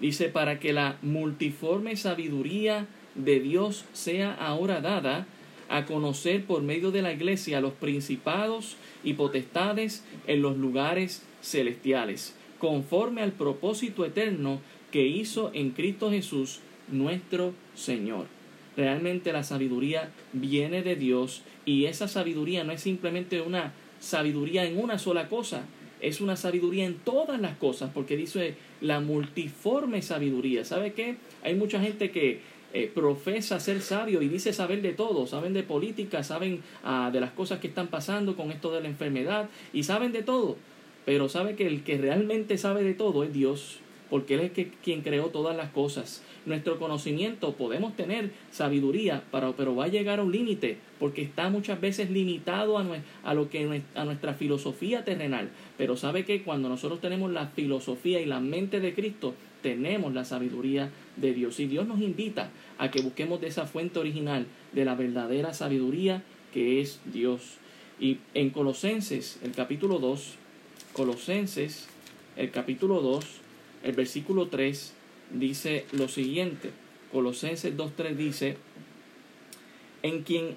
[0.00, 5.26] Dice, para que la multiforme sabiduría de Dios sea ahora dada
[5.68, 12.34] a conocer por medio de la iglesia los principados y potestades en los lugares celestiales
[12.60, 14.60] conforme al propósito eterno
[14.92, 18.39] que hizo en Cristo Jesús nuestro Señor.
[18.80, 24.78] Realmente la sabiduría viene de Dios y esa sabiduría no es simplemente una sabiduría en
[24.78, 25.66] una sola cosa,
[26.00, 30.64] es una sabiduría en todas las cosas, porque dice la multiforme sabiduría.
[30.64, 31.16] ¿Sabe qué?
[31.42, 32.40] Hay mucha gente que
[32.72, 37.20] eh, profesa ser sabio y dice saber de todo, saben de política, saben ah, de
[37.20, 40.56] las cosas que están pasando con esto de la enfermedad y saben de todo,
[41.04, 45.02] pero sabe que el que realmente sabe de todo es Dios, porque Él es quien
[45.02, 46.22] creó todas las cosas.
[46.44, 51.80] Nuestro conocimiento podemos tener sabiduría, pero va a llegar a un límite, porque está muchas
[51.80, 52.86] veces limitado a,
[53.22, 55.50] a, lo que, a nuestra filosofía terrenal.
[55.78, 60.24] Pero sabe que cuando nosotros tenemos la filosofía y la mente de Cristo, tenemos la
[60.24, 61.60] sabiduría de Dios.
[61.60, 66.22] Y Dios nos invita a que busquemos de esa fuente original, de la verdadera sabiduría
[66.52, 67.58] que es Dios.
[68.00, 70.34] Y en Colosenses, el capítulo 2,
[70.94, 71.88] Colosenses,
[72.36, 73.39] el capítulo 2,
[73.82, 74.94] el versículo 3,
[75.32, 76.70] dice lo siguiente.
[77.12, 78.56] Colosenses 2.3 dice,
[80.02, 80.56] en quien,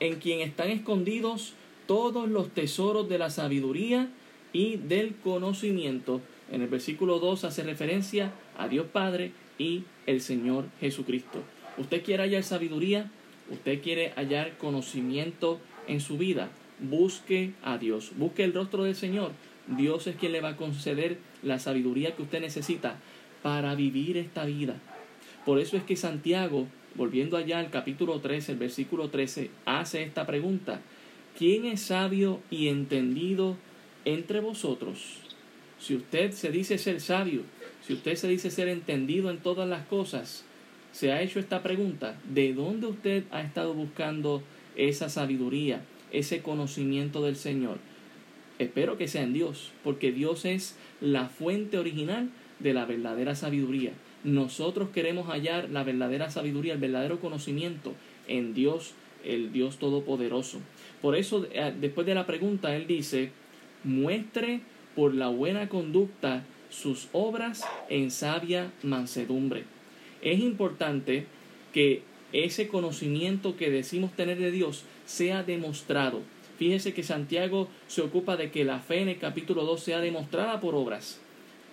[0.00, 1.54] en quien están escondidos
[1.86, 4.08] todos los tesoros de la sabiduría
[4.52, 6.20] y del conocimiento.
[6.50, 11.42] En el versículo 2 hace referencia a Dios Padre y el Señor Jesucristo.
[11.76, 13.10] ¿Usted quiere hallar sabiduría?
[13.50, 16.50] ¿Usted quiere hallar conocimiento en su vida?
[16.78, 19.32] Busque a Dios, busque el rostro del Señor.
[19.66, 22.96] Dios es quien le va a conceder la sabiduría que usted necesita
[23.42, 24.76] para vivir esta vida.
[25.44, 30.26] Por eso es que Santiago, volviendo allá al capítulo 13, el versículo 13, hace esta
[30.26, 30.80] pregunta.
[31.38, 33.56] ¿Quién es sabio y entendido
[34.04, 35.18] entre vosotros?
[35.78, 37.42] Si usted se dice ser sabio,
[37.86, 40.44] si usted se dice ser entendido en todas las cosas,
[40.92, 44.42] se ha hecho esta pregunta, ¿de dónde usted ha estado buscando
[44.76, 47.78] esa sabiduría, ese conocimiento del Señor?
[48.58, 53.92] Espero que sea en Dios, porque Dios es la fuente original de la verdadera sabiduría.
[54.22, 57.94] Nosotros queremos hallar la verdadera sabiduría, el verdadero conocimiento
[58.28, 60.60] en Dios, el Dios Todopoderoso.
[61.02, 63.30] Por eso, eh, después de la pregunta, Él dice,
[63.82, 64.60] muestre
[64.94, 69.64] por la buena conducta sus obras en sabia mansedumbre.
[70.22, 71.26] Es importante
[71.72, 76.22] que ese conocimiento que decimos tener de Dios sea demostrado.
[76.58, 80.60] Fíjese que Santiago se ocupa de que la fe en el capítulo 2 sea demostrada
[80.60, 81.20] por obras.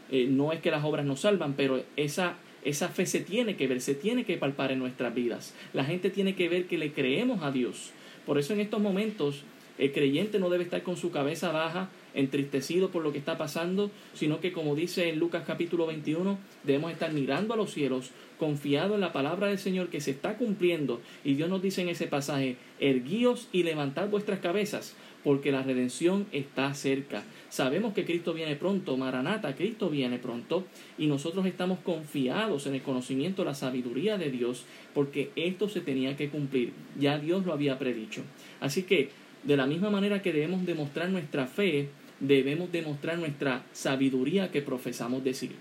[0.10, 3.68] Eh, no es que las obras nos salvan, pero esa, esa fe se tiene que
[3.68, 5.54] ver, se tiene que palpar en nuestras vidas.
[5.74, 7.92] La gente tiene que ver que le creemos a Dios.
[8.26, 9.44] Por eso en estos momentos
[9.78, 13.92] el creyente no debe estar con su cabeza baja, entristecido por lo que está pasando,
[14.14, 18.96] sino que como dice en Lucas capítulo 21, debemos estar mirando a los cielos, confiado
[18.96, 21.00] en la palabra del Señor que se está cumpliendo.
[21.24, 26.26] Y Dios nos dice en ese pasaje, erguíos y levantad vuestras cabezas, porque la redención
[26.32, 27.24] está cerca.
[27.50, 30.66] Sabemos que Cristo viene pronto, Maranata, Cristo viene pronto,
[30.98, 36.18] y nosotros estamos confiados en el conocimiento, la sabiduría de Dios, porque esto se tenía
[36.18, 36.74] que cumplir.
[37.00, 38.24] Ya Dios lo había predicho.
[38.60, 39.10] Así que
[39.44, 41.90] de la misma manera que debemos demostrar nuestra fe,
[42.22, 45.52] debemos demostrar nuestra sabiduría que profesamos decir.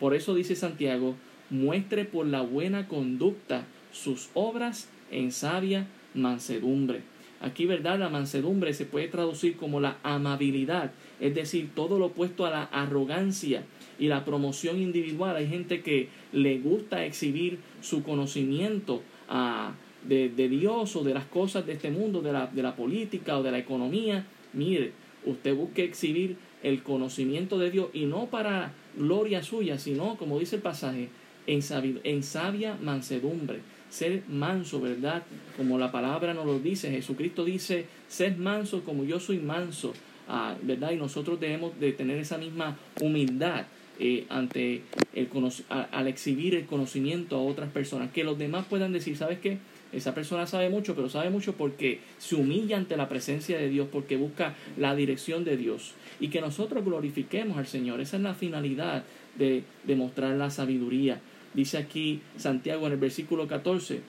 [0.00, 1.16] Por eso dice Santiago,
[1.50, 7.02] muestre por la buena conducta sus obras en sabia mansedumbre.
[7.40, 7.98] Aquí, ¿verdad?
[7.98, 12.62] La mansedumbre se puede traducir como la amabilidad, es decir, todo lo opuesto a la
[12.64, 13.64] arrogancia
[13.98, 15.36] y la promoción individual.
[15.36, 19.74] Hay gente que le gusta exhibir su conocimiento a,
[20.04, 23.42] de, Dios o de las cosas de este mundo, de la, de la política o
[23.42, 24.92] de la economía, mire,
[25.24, 30.56] usted busque exhibir el conocimiento de Dios y no para gloria suya, sino, como dice
[30.56, 31.08] el pasaje,
[31.46, 33.60] en, sabia mansedumbre,
[33.90, 35.22] ser manso, ¿verdad?
[35.56, 39.92] Como la palabra nos lo dice, Jesucristo dice, sed manso como yo soy manso,
[40.28, 40.92] ah, ¿verdad?
[40.92, 43.66] Y nosotros debemos de tener esa misma humildad
[44.00, 44.82] eh, ante
[45.14, 45.28] el
[45.68, 49.58] al exhibir el conocimiento a otras personas, que los demás puedan decir, ¿sabes qué?
[49.94, 53.88] Esa persona sabe mucho, pero sabe mucho porque se humilla ante la presencia de Dios,
[53.90, 55.92] porque busca la dirección de Dios.
[56.20, 58.00] Y que nosotros glorifiquemos al Señor.
[58.00, 59.04] Esa es la finalidad
[59.36, 61.20] de demostrar la sabiduría.
[61.54, 64.00] Dice aquí Santiago en el versículo 14,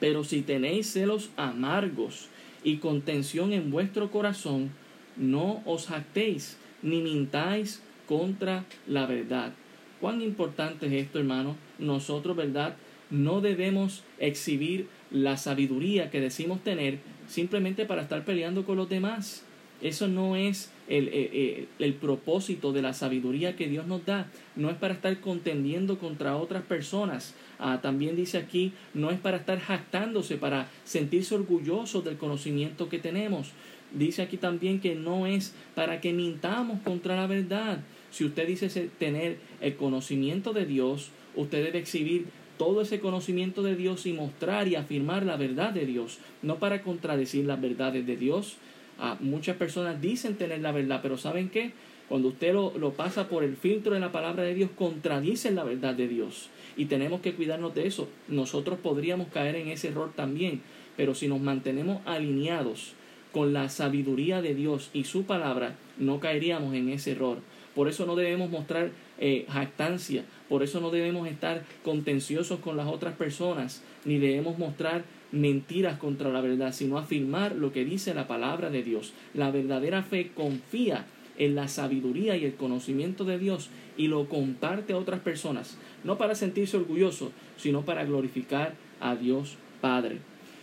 [0.00, 2.28] pero si tenéis celos amargos
[2.64, 4.70] y contención en vuestro corazón,
[5.16, 9.52] no os jactéis ni mintáis contra la verdad.
[10.00, 11.56] Cuán importante es esto, hermano.
[11.78, 12.76] Nosotros, ¿verdad?
[13.10, 19.44] No debemos exhibir la sabiduría que decimos tener simplemente para estar peleando con los demás.
[19.82, 24.30] Eso no es el, el, propósito de la sabiduría que Dios nos da.
[24.54, 27.34] No es para estar contendiendo contra otras personas.
[27.58, 32.98] Ah, también dice aquí, no es para estar jactándose, para sentirse orgullosos del conocimiento que
[32.98, 33.52] tenemos.
[33.92, 37.80] Dice aquí también que no es para que mintamos contra la verdad.
[38.10, 42.26] Si usted dice tener el conocimiento de Dios, usted debe exhibir
[42.58, 46.82] todo ese conocimiento de Dios y mostrar y afirmar la verdad de Dios, no para
[46.82, 48.56] contradecir las verdades de Dios.
[48.98, 51.72] Ah, muchas personas dicen tener la verdad, pero ¿saben qué?
[52.08, 55.64] Cuando usted lo, lo, pasa por el filtro de la palabra de Dios, contradicen la
[55.64, 56.50] verdad de Dios.
[56.76, 58.08] Y tenemos que cuidarnos de eso.
[58.28, 60.60] Nosotros podríamos caer en ese error también,
[60.96, 62.92] pero si nos mantenemos alineados
[63.32, 67.38] con la sabiduría de Dios y su palabra, no caeríamos en ese error.
[67.74, 72.86] Por eso no debemos mostrar eh, jactancia, por eso no debemos estar contenciosos con las
[72.86, 78.28] otras personas, ni debemos mostrar mentiras contra la verdad, sino afirmar lo que dice la
[78.28, 79.12] palabra de Dios.
[79.34, 81.06] La verdadera fe confía
[81.38, 86.18] en la sabiduría y el conocimiento de Dios y lo comparte a otras personas, no
[86.18, 90.18] para sentirse orgulloso, sino para glorificar a Dios Padre.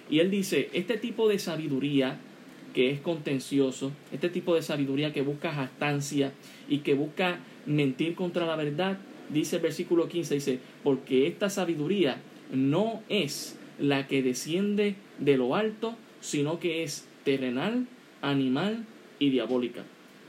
[0.10, 2.20] Y él dice, este tipo de sabiduría
[2.74, 6.34] que es contencioso, este tipo de sabiduría que busca jactancia
[6.68, 8.98] y que busca mentir contra la verdad,
[9.30, 12.22] dice el versículo 15, dice, porque esta sabiduría
[12.52, 17.88] no es la que desciende de lo alto, sino que es terrenal,
[18.22, 18.86] animal
[19.20, 19.84] y diabólica.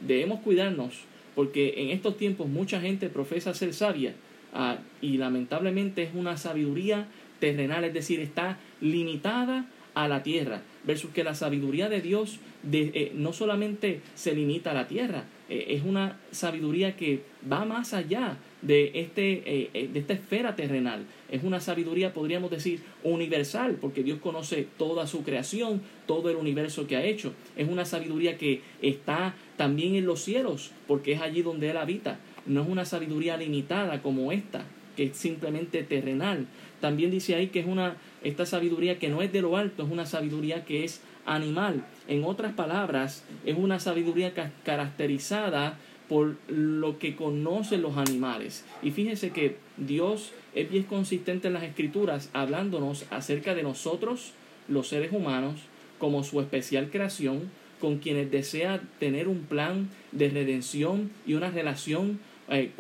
[0.07, 4.15] Debemos cuidarnos porque en estos tiempos mucha gente profesa ser sabia
[4.53, 7.09] ah, y lamentablemente es una sabiduría
[7.41, 12.39] terrenal, es decir, está limitada a la tierra, versus que la sabiduría de Dios
[12.73, 17.95] eh, no solamente se limita a la tierra, eh, es una sabiduría que va más
[17.95, 21.05] allá de, este, eh, de esta esfera terrenal.
[21.31, 26.87] Es una sabiduría, podríamos decir, universal, porque Dios conoce toda su creación, todo el universo
[26.87, 27.35] que ha hecho.
[27.57, 32.19] Es una sabiduría que está también en los cielos, porque es allí donde Él habita.
[32.47, 34.65] No es una sabiduría limitada como esta,
[34.97, 36.47] que es simplemente terrenal.
[36.81, 39.91] También dice ahí que es una esta sabiduría que no es de lo alto, es
[39.91, 41.85] una sabiduría que es animal.
[42.09, 44.33] En otras palabras, es una sabiduría
[44.65, 48.65] caracterizada por lo que conocen los animales.
[48.83, 54.33] Y fíjense que Dios es bien consistente en las escrituras hablándonos acerca de nosotros,
[54.69, 55.61] los seres humanos,
[55.99, 62.21] como su especial creación, con quienes desea tener un plan de redención y una relación
[62.49, 62.71] eh,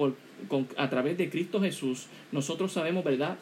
[0.76, 2.06] a través de Cristo Jesús.
[2.32, 3.38] Nosotros sabemos, ¿verdad?,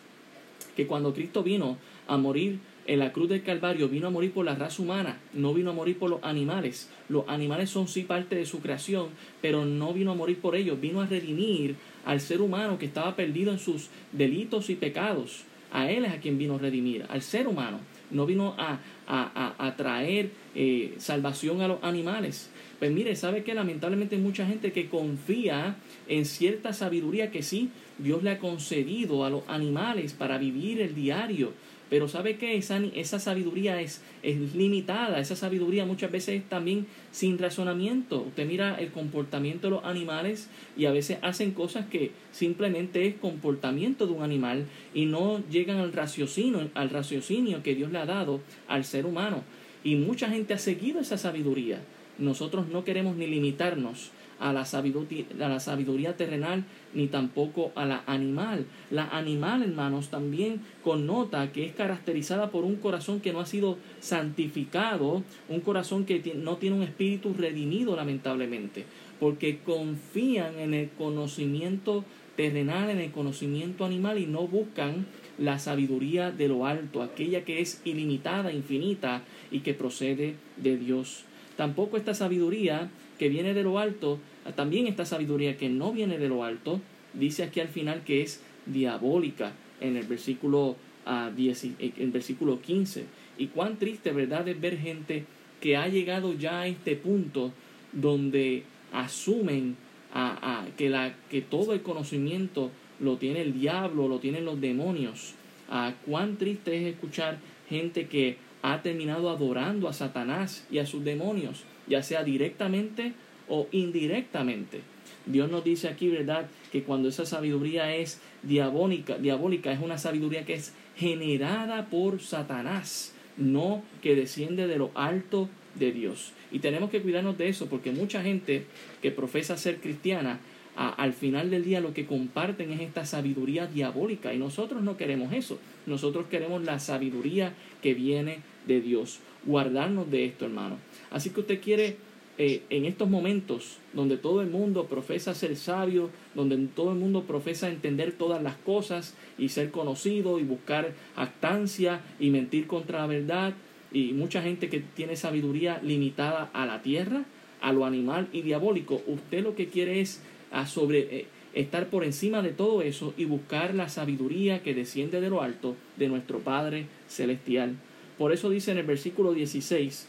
[0.77, 4.45] que cuando Cristo vino a morir en la cruz del Calvario, vino a morir por
[4.45, 6.91] la raza humana, no vino a morir por los animales.
[7.09, 9.09] Los animales son sí parte de su creación,
[9.41, 13.15] pero no vino a morir por ellos, vino a redimir al ser humano que estaba
[13.15, 15.45] perdido en sus delitos y pecados.
[15.73, 17.81] A Él es a quien vino a redimir, al ser humano.
[18.11, 22.51] No vino a, a, traer eh, salvación a los animales.
[22.79, 25.77] Pues mire, sabe que lamentablemente hay mucha gente que confía
[26.09, 30.95] en cierta sabiduría que sí, Dios le ha concedido a los animales para vivir el
[30.95, 31.53] diario.
[31.93, 36.87] Pero sabe que esa, esa sabiduría es, es limitada, esa sabiduría muchas veces es también
[37.11, 38.23] sin razonamiento.
[38.23, 43.17] Usted mira el comportamiento de los animales y a veces hacen cosas que simplemente es
[43.17, 48.07] comportamiento de un animal y no llegan al raciocinio, al raciocinio que Dios le ha
[48.07, 49.45] dado al ser humano.
[49.85, 51.83] Y mucha gente ha seguido esa sabiduría
[52.19, 56.65] nosotros no queremos ni limitarnos a la, sabiduría, terrenal
[56.95, 58.67] ni tampoco a la animal.
[58.91, 63.79] La animal, hermanos, también connota que es caracterizada por un corazón que no ha sido
[64.01, 68.85] santificado, un corazón que no tiene un espíritu redimido, lamentablemente,
[69.21, 72.05] porque confían en el conocimiento
[72.37, 75.07] terrenal, en el conocimiento animal y no buscan
[75.39, 81.25] la sabiduría de lo alto, aquella que es ilimitada, infinita y que procede de Dios.
[81.57, 84.19] Tampoco esta sabiduría que viene de lo alto,
[84.55, 86.81] también esta sabiduría que no viene de lo alto,
[87.15, 93.05] dice aquí al final que es diabólica en el versículo, uh, en versículo 15.
[93.39, 95.25] Y cuán triste, ¿verdad?, es ver gente
[95.61, 97.53] que ha llegado ya a este punto
[97.93, 99.77] donde asumen
[100.15, 102.71] a, que, la, que todo el conocimiento
[103.01, 105.35] lo tiene el diablo, lo tienen los demonios.
[105.71, 111.03] a cuán triste es escuchar gente que ha terminado adorando a Satanás y a sus
[111.03, 113.13] demonios, ya sea directamente
[113.49, 114.81] o indirectamente.
[115.27, 120.45] Dios nos dice aquí, ¿verdad?, que cuando esa sabiduría es diabólica, diabólica es una sabiduría
[120.45, 126.33] que es generada por Satanás, no que desciende de lo alto de Dios.
[126.51, 128.65] Y tenemos que cuidarnos de eso porque mucha gente
[129.01, 130.41] que profesa ser cristiana
[130.75, 135.33] al final del día lo que comparten es esta sabiduría diabólica y nosotros no queremos
[135.33, 135.59] eso.
[135.87, 139.21] Nosotros queremos la sabiduría que viene de Dios.
[139.45, 140.79] Guardarnos de esto, hermano.
[141.11, 141.97] Así que usted quiere
[142.39, 147.25] eh, en estos momentos donde todo el mundo profesa ser sabio, donde todo el mundo
[147.25, 153.07] profesa entender todas las cosas y ser conocido y buscar actancia y mentir contra la
[153.07, 153.53] verdad
[153.93, 157.25] y mucha gente que tiene sabiduría limitada a la tierra,
[157.61, 162.03] a lo animal y diabólico, usted lo que quiere es a sobre, eh, estar por
[162.03, 166.39] encima de todo eso y buscar la sabiduría que desciende de lo alto de nuestro
[166.39, 167.77] Padre Celestial.
[168.23, 170.07] Por eso dice en el versículo 16,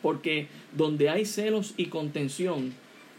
[0.00, 2.72] porque donde hay celos y contención,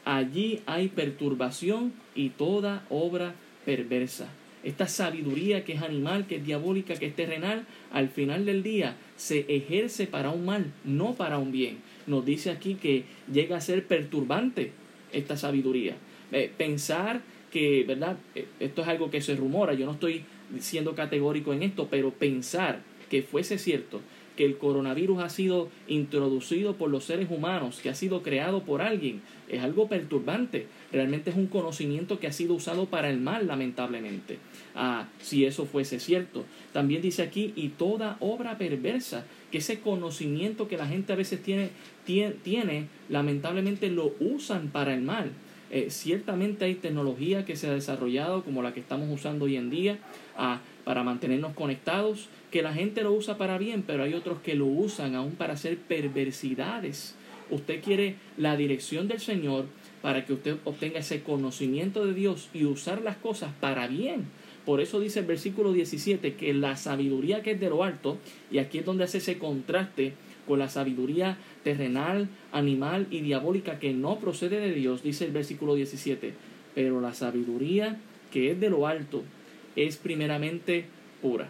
[0.05, 4.27] allí hay perturbación y toda obra perversa.
[4.63, 8.95] Esta sabiduría que es animal, que es diabólica, que es terrenal, al final del día
[9.17, 11.77] se ejerce para un mal, no para un bien.
[12.07, 14.71] Nos dice aquí que llega a ser perturbante
[15.13, 15.95] esta sabiduría.
[16.31, 17.21] Eh, pensar
[17.51, 18.17] que, ¿verdad?
[18.33, 20.23] Eh, esto es algo que se rumora, yo no estoy
[20.59, 23.99] siendo categórico en esto, pero pensar que fuese cierto
[24.37, 28.81] que el coronavirus ha sido introducido por los seres humanos, que ha sido creado por
[28.81, 30.67] alguien, es algo perturbante.
[30.93, 34.37] Realmente es un conocimiento que ha sido usado para el mal, lamentablemente.
[34.73, 36.45] Ah, si eso fuese cierto.
[36.71, 39.25] También dice aquí, y toda obra perversa.
[39.51, 41.71] que ese conocimiento que la gente a veces tiene,
[42.05, 45.31] tiene, lamentablemente lo usan para el mal.
[45.71, 49.69] Eh, ciertamente hay tecnología que se ha desarrollado como la que estamos usando hoy en
[49.69, 49.99] día
[50.37, 54.55] ah, para mantenernos conectados, que la gente lo usa para bien, pero hay otros que
[54.55, 57.15] lo usan aún para hacer perversidades.
[57.49, 59.65] Usted quiere la dirección del Señor
[60.01, 64.25] para que usted obtenga ese conocimiento de Dios y usar las cosas para bien.
[64.65, 68.17] Por eso dice el versículo 17 que la sabiduría que es de lo alto,
[68.51, 70.13] y aquí es donde hace ese contraste
[70.47, 75.75] con la sabiduría terrenal, animal y diabólica que no procede de Dios, dice el versículo
[75.75, 76.33] 17,
[76.75, 77.99] pero la sabiduría
[78.31, 79.23] que es de lo alto
[79.75, 80.85] es primeramente
[81.21, 81.49] pura.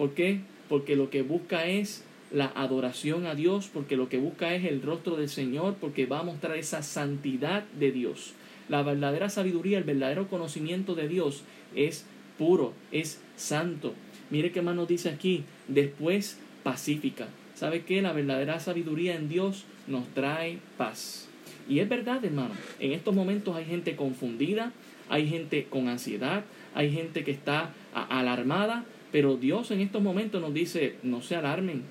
[0.00, 0.40] ¿Por qué?
[0.70, 4.80] Porque lo que busca es la adoración a Dios, porque lo que busca es el
[4.80, 8.32] rostro del Señor, porque va a mostrar esa santidad de Dios.
[8.70, 11.42] La verdadera sabiduría, el verdadero conocimiento de Dios
[11.76, 12.06] es
[12.38, 13.92] puro, es santo.
[14.30, 17.28] Mire qué más nos dice aquí, después pacífica.
[17.54, 18.00] ¿Sabe qué?
[18.00, 21.28] La verdadera sabiduría en Dios nos trae paz.
[21.68, 24.72] Y es verdad, hermano, en estos momentos hay gente confundida,
[25.10, 26.42] hay gente con ansiedad,
[26.74, 31.82] hay gente que está alarmada, pero Dios en estos momentos nos dice, no se alarmen,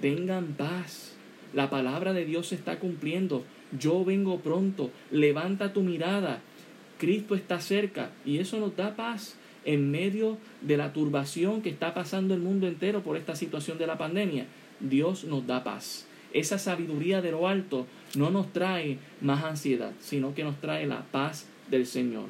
[0.00, 1.14] tengan paz.
[1.52, 3.44] La palabra de Dios se está cumpliendo.
[3.78, 4.90] Yo vengo pronto.
[5.10, 6.40] Levanta tu mirada.
[6.98, 8.10] Cristo está cerca.
[8.24, 12.66] Y eso nos da paz en medio de la turbación que está pasando el mundo
[12.66, 14.46] entero por esta situación de la pandemia.
[14.80, 16.06] Dios nos da paz.
[16.32, 17.86] Esa sabiduría de lo alto
[18.16, 22.26] no nos trae más ansiedad, sino que nos trae la paz del Señor.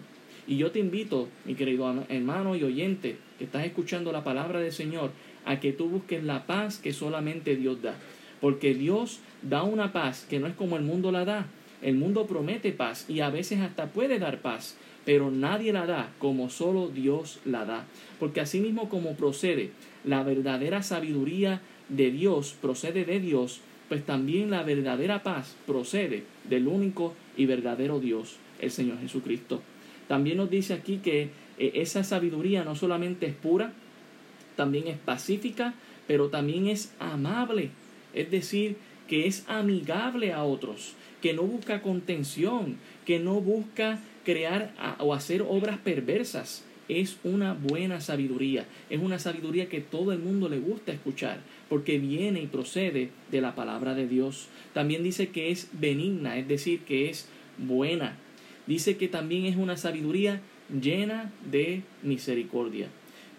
[0.51, 4.73] Y yo te invito, mi querido hermano y oyente, que estás escuchando la palabra del
[4.73, 5.13] Señor,
[5.45, 7.95] a que tú busques la paz que solamente Dios da.
[8.41, 11.47] Porque Dios da una paz que no es como el mundo la da.
[11.83, 16.13] El mundo promete paz y a veces hasta puede dar paz, pero nadie la da
[16.19, 17.87] como solo Dios la da.
[18.19, 19.71] Porque así mismo como procede
[20.03, 26.67] la verdadera sabiduría de Dios, procede de Dios, pues también la verdadera paz procede del
[26.67, 29.63] único y verdadero Dios, el Señor Jesucristo.
[30.11, 33.73] También nos dice aquí que eh, esa sabiduría no solamente es pura,
[34.57, 35.75] también es pacífica,
[36.09, 37.71] pero también es amable.
[38.13, 44.75] Es decir, que es amigable a otros, que no busca contención, que no busca crear
[44.99, 46.65] o hacer obras perversas.
[46.89, 51.39] Es una buena sabiduría, es una sabiduría que todo el mundo le gusta escuchar,
[51.69, 54.49] porque viene y procede de la palabra de Dios.
[54.75, 58.17] También dice que es benigna, es decir, que es buena.
[58.71, 62.87] Dice que también es una sabiduría llena de misericordia.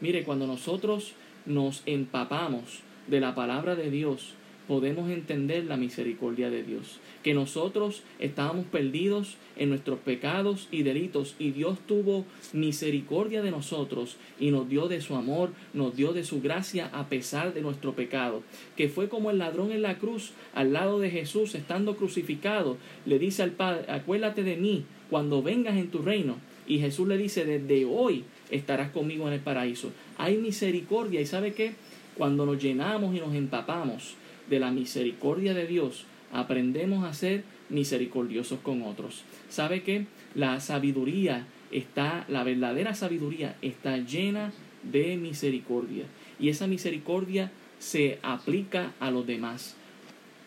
[0.02, 1.14] Mire, cuando nosotros
[1.46, 4.34] nos empapamos de la palabra de Dios,
[4.68, 7.00] podemos entender la misericordia de Dios.
[7.24, 14.18] Que nosotros estábamos perdidos en nuestros pecados y delitos y Dios tuvo misericordia de nosotros
[14.40, 17.94] y nos dio de su amor, nos dio de su gracia a pesar de nuestro
[17.94, 18.44] pecado.
[18.76, 23.20] Que fue como el ladrón en la cruz al lado de Jesús estando crucificado, le
[23.20, 26.38] dice al Padre, acuérdate de mí cuando vengas en tu reino.
[26.68, 29.92] Y Jesús le dice, desde hoy estarás conmigo en el paraíso.
[30.18, 31.74] Hay misericordia y sabe qué?
[32.18, 34.16] Cuando nos llenamos y nos empapamos
[34.52, 39.24] de la misericordia de Dios, aprendemos a ser misericordiosos con otros.
[39.50, 40.06] ¿Sabe qué?
[40.36, 44.52] La sabiduría está, la verdadera sabiduría está llena
[44.84, 46.06] de misericordia
[46.40, 49.76] y esa misericordia se aplica a los demás.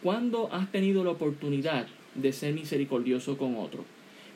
[0.03, 3.85] ¿Cuándo has tenido la oportunidad de ser misericordioso con otro?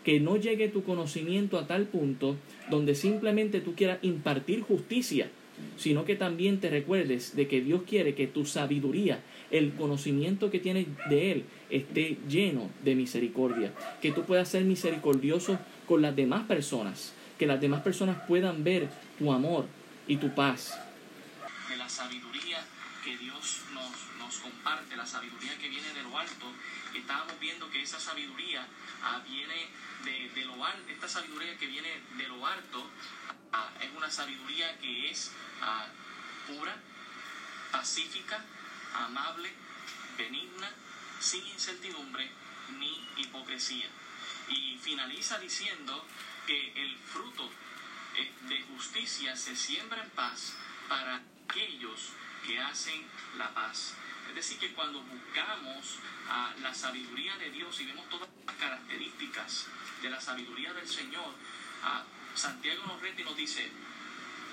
[0.05, 2.37] que no llegue tu conocimiento a tal punto
[2.71, 5.29] donde simplemente tú quieras impartir justicia,
[5.77, 10.59] sino que también te recuerdes de que Dios quiere que tu sabiduría, el conocimiento que
[10.59, 16.47] tienes de Él, esté lleno de misericordia, que tú puedas ser misericordioso con las demás
[16.47, 18.89] personas, que las demás personas puedan ver
[19.19, 19.67] tu amor
[20.07, 20.79] y tu paz.
[21.69, 22.59] De la sabiduría
[23.05, 26.47] que Dios nos, comparte, la sabiduría que viene de lo alto,
[26.97, 28.67] estábamos viendo que esa sabiduría
[29.03, 29.69] ah, viene
[30.35, 32.87] de, lo alto, esta sabiduría que viene de lo alto
[33.53, 35.87] ah, es una sabiduría que es ah,
[36.47, 36.77] pura,
[37.71, 38.43] pacífica,
[38.95, 39.53] amable,
[40.17, 40.71] benigna,
[41.21, 42.31] sin incertidumbre
[42.79, 43.87] ni hipocresía.
[44.49, 46.05] Y finaliza diciendo
[46.47, 47.51] que el fruto
[48.17, 50.55] eh, de justicia se siembra en paz
[50.89, 52.11] para aquellos
[52.47, 53.95] que hacen la paz.
[54.29, 59.67] Es decir, que cuando buscamos a la sabiduría de Dios y vemos todas las características
[60.03, 61.35] de la sabiduría del Señor,
[62.39, 62.85] Santiago
[63.19, 63.69] y nos dice,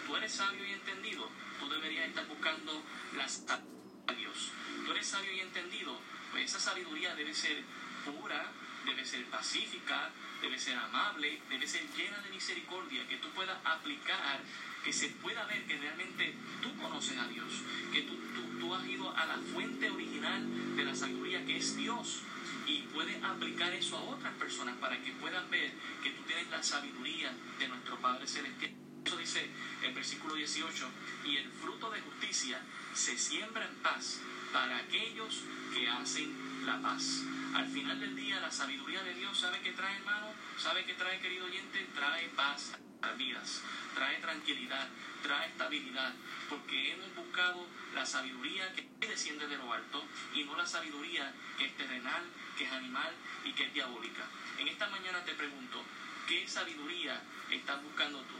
[0.07, 1.29] tú eres sabio y entendido,
[1.59, 2.81] tú deberías estar buscando
[3.15, 4.51] la sabiduría de Dios.
[4.83, 5.95] Tú eres sabio y entendido,
[6.31, 7.63] pues esa sabiduría debe ser
[8.03, 8.51] pura,
[8.86, 10.11] debe ser pacífica,
[10.41, 14.41] debe ser amable, debe ser llena de misericordia, que tú puedas aplicar,
[14.83, 17.51] que se pueda ver que realmente tú conoces a Dios,
[17.91, 21.75] que tú, tú, tú has ido a la fuente original de la sabiduría que es
[21.75, 22.21] Dios
[22.67, 25.71] y puedes aplicar eso a otras personas para que puedan ver
[26.03, 28.71] que tú tienes la sabiduría de nuestro Padre Celestial.
[29.05, 29.49] Eso dice
[29.83, 30.89] el versículo 18,
[31.25, 32.59] y el fruto de justicia
[32.93, 34.19] se siembra en paz
[34.51, 36.33] para aquellos que hacen
[36.65, 37.21] la paz.
[37.55, 40.27] Al final del día, la sabiduría de Dios, ¿sabe qué trae, hermano?
[40.57, 41.87] ¿Sabe qué trae, querido oyente?
[41.95, 43.61] Trae paz a vidas,
[43.93, 44.89] trae tranquilidad,
[45.23, 46.11] trae estabilidad,
[46.49, 50.03] porque hemos buscado la sabiduría que desciende de lo alto
[50.33, 52.23] y no la sabiduría que es terrenal,
[52.57, 53.13] que es animal
[53.45, 54.25] y que es diabólica.
[54.59, 55.81] En esta mañana te pregunto,
[56.27, 58.35] ¿qué sabiduría estás buscando tú?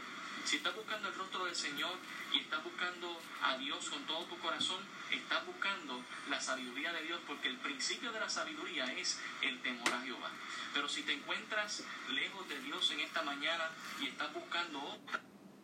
[0.46, 1.90] Si estás buscando el rostro del Señor
[2.32, 4.78] y estás buscando a Dios con todo tu corazón,
[5.10, 9.92] estás buscando la sabiduría de Dios, porque el principio de la sabiduría es el temor
[9.92, 10.30] a Jehová.
[10.72, 13.68] Pero si te encuentras lejos de Dios en esta mañana
[14.00, 15.20] y estás buscando otra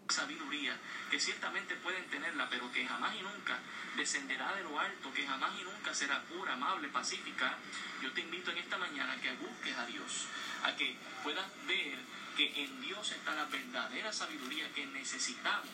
[0.09, 0.77] sabiduría,
[1.13, 3.61] que ciertamente pueden tenerla, pero que jamás y nunca
[3.97, 7.57] descenderá de lo alto, que jamás y nunca será pura, amable, pacífica,
[8.03, 10.27] yo te invito en esta mañana a que busques a Dios,
[10.65, 12.01] a que puedas ver
[12.37, 15.71] que en Dios está la verdadera sabiduría que necesitamos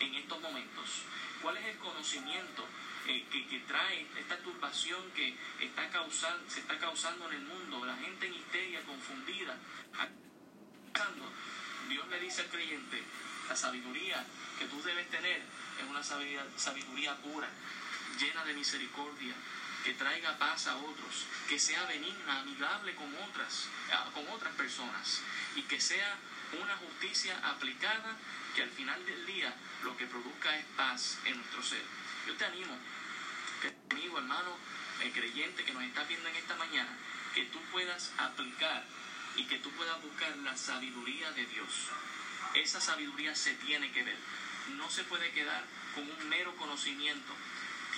[0.00, 1.02] en estos momentos.
[1.42, 2.66] ¿Cuál es el conocimiento
[3.06, 7.84] eh, que, trae esta turbación que está causando, se está causando en el mundo?
[7.84, 9.56] La gente en histeria, confundida.
[11.88, 13.02] Dios le dice al creyente,
[13.48, 14.24] la sabiduría
[14.58, 15.40] que tú debes tener
[15.80, 17.48] es una sabiduría, sabiduría pura,
[18.18, 19.34] llena de misericordia,
[19.84, 23.68] que traiga paz a otros, que sea benigna, amigable con otras,
[24.14, 25.22] con otras personas
[25.56, 26.16] y que sea
[26.60, 28.16] una justicia aplicada
[28.54, 29.54] que al final del día
[29.84, 31.82] lo que produzca es paz en nuestro ser.
[32.26, 32.76] Yo te animo,
[33.62, 34.56] que amigo, hermano,
[35.02, 36.90] el creyente que nos está viendo en esta mañana,
[37.34, 38.84] que tú puedas aplicar
[39.36, 41.68] y que tú puedas buscar la sabiduría de Dios.
[42.54, 44.16] Esa sabiduría se tiene que ver.
[44.76, 45.64] No se puede quedar
[45.94, 47.32] con un mero conocimiento.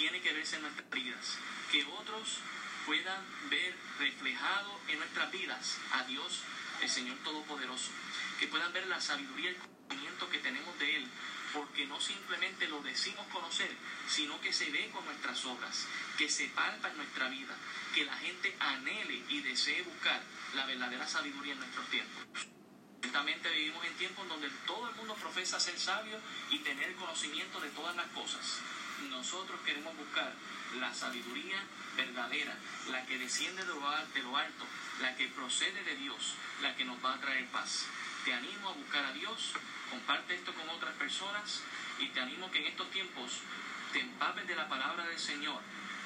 [0.01, 1.37] Tiene que verse en nuestras vidas.
[1.71, 2.39] Que otros
[2.87, 6.41] puedan ver reflejado en nuestras vidas a Dios,
[6.81, 7.91] el Señor Todopoderoso.
[8.39, 11.07] Que puedan ver la sabiduría y el conocimiento que tenemos de Él.
[11.53, 13.71] Porque no simplemente lo decimos conocer,
[14.09, 15.87] sino que se ve con nuestras obras,
[16.17, 17.55] que se palpa en nuestra vida,
[17.95, 20.23] que la gente anhele y desee buscar
[20.55, 22.25] la verdadera sabiduría en nuestros tiempos.
[23.03, 27.69] Ciertamente vivimos en tiempos donde todo el mundo profesa ser sabio y tener conocimiento de
[27.69, 28.63] todas las cosas.
[29.09, 30.33] Nosotros queremos buscar
[30.79, 31.63] la sabiduría
[31.97, 32.55] verdadera,
[32.91, 33.73] la que desciende de
[34.23, 34.67] lo alto,
[35.01, 37.87] la que procede de Dios, la que nos va a traer paz.
[38.25, 39.53] Te animo a buscar a Dios,
[39.91, 41.63] comparte esto con otras personas
[41.99, 43.41] y te animo que en estos tiempos
[43.93, 45.61] te empapes de la palabra del Señor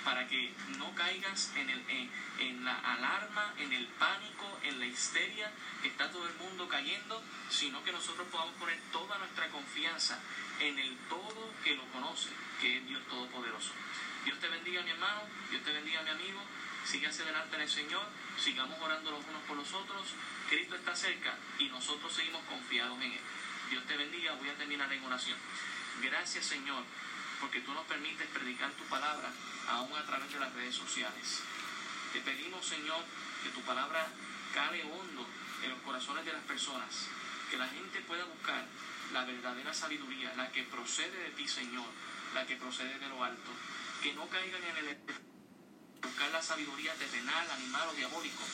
[0.05, 4.87] para que no caigas en, el, en, en, la alarma, en el pánico, en la
[4.87, 5.51] histeria
[5.83, 10.21] que está todo el mundo cayendo, sino que nosotros podamos poner toda nuestra confianza
[10.61, 12.29] en el todo que lo conoce,
[12.61, 13.73] que es Dios Todopoderoso.
[14.25, 16.41] Dios te bendiga, mi hermano, Dios te bendiga, mi amigo.
[17.05, 18.03] Adelante en el Señor,
[18.39, 20.03] sigamos orando los unos por los otros.
[20.49, 23.21] Cristo está cerca y nosotros seguimos confiados en Él.
[23.71, 25.39] Dios te bendiga, voy a terminar en oración.
[26.03, 26.83] Gracias, Señor,
[27.41, 29.31] porque tú nos permites predicar tu palabra
[29.69, 31.43] aún a través de las redes sociales.
[32.13, 33.03] Te pedimos, Señor,
[33.43, 34.07] que tu palabra
[34.53, 35.27] cale hondo
[35.63, 37.09] en los corazones de las personas,
[37.51, 38.65] que la gente pueda buscar
[39.13, 41.87] la verdadera sabiduría, la que procede de ti, Señor,
[42.35, 43.51] la que procede de lo alto,
[44.03, 44.97] que no caigan en el
[46.03, 48.45] buscar la sabiduría terrenal, animal o diabólico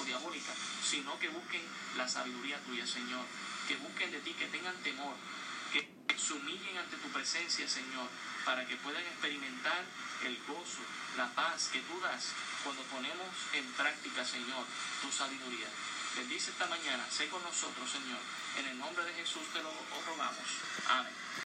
[0.00, 1.62] o diabólica, sino que busquen
[1.96, 3.24] la sabiduría tuya, Señor,
[3.66, 5.14] que busquen de ti, que tengan temor,
[6.20, 8.08] se humillen ante tu presencia, Señor,
[8.44, 9.84] para que puedan experimentar
[10.24, 10.82] el gozo,
[11.16, 14.64] la paz que tú das cuando ponemos en práctica, Señor,
[15.00, 15.68] tu sabiduría.
[16.16, 18.20] Bendice esta mañana, sé con nosotros, Señor.
[18.58, 19.72] En el nombre de Jesús te lo
[20.06, 20.44] rogamos.
[20.88, 21.29] Amén.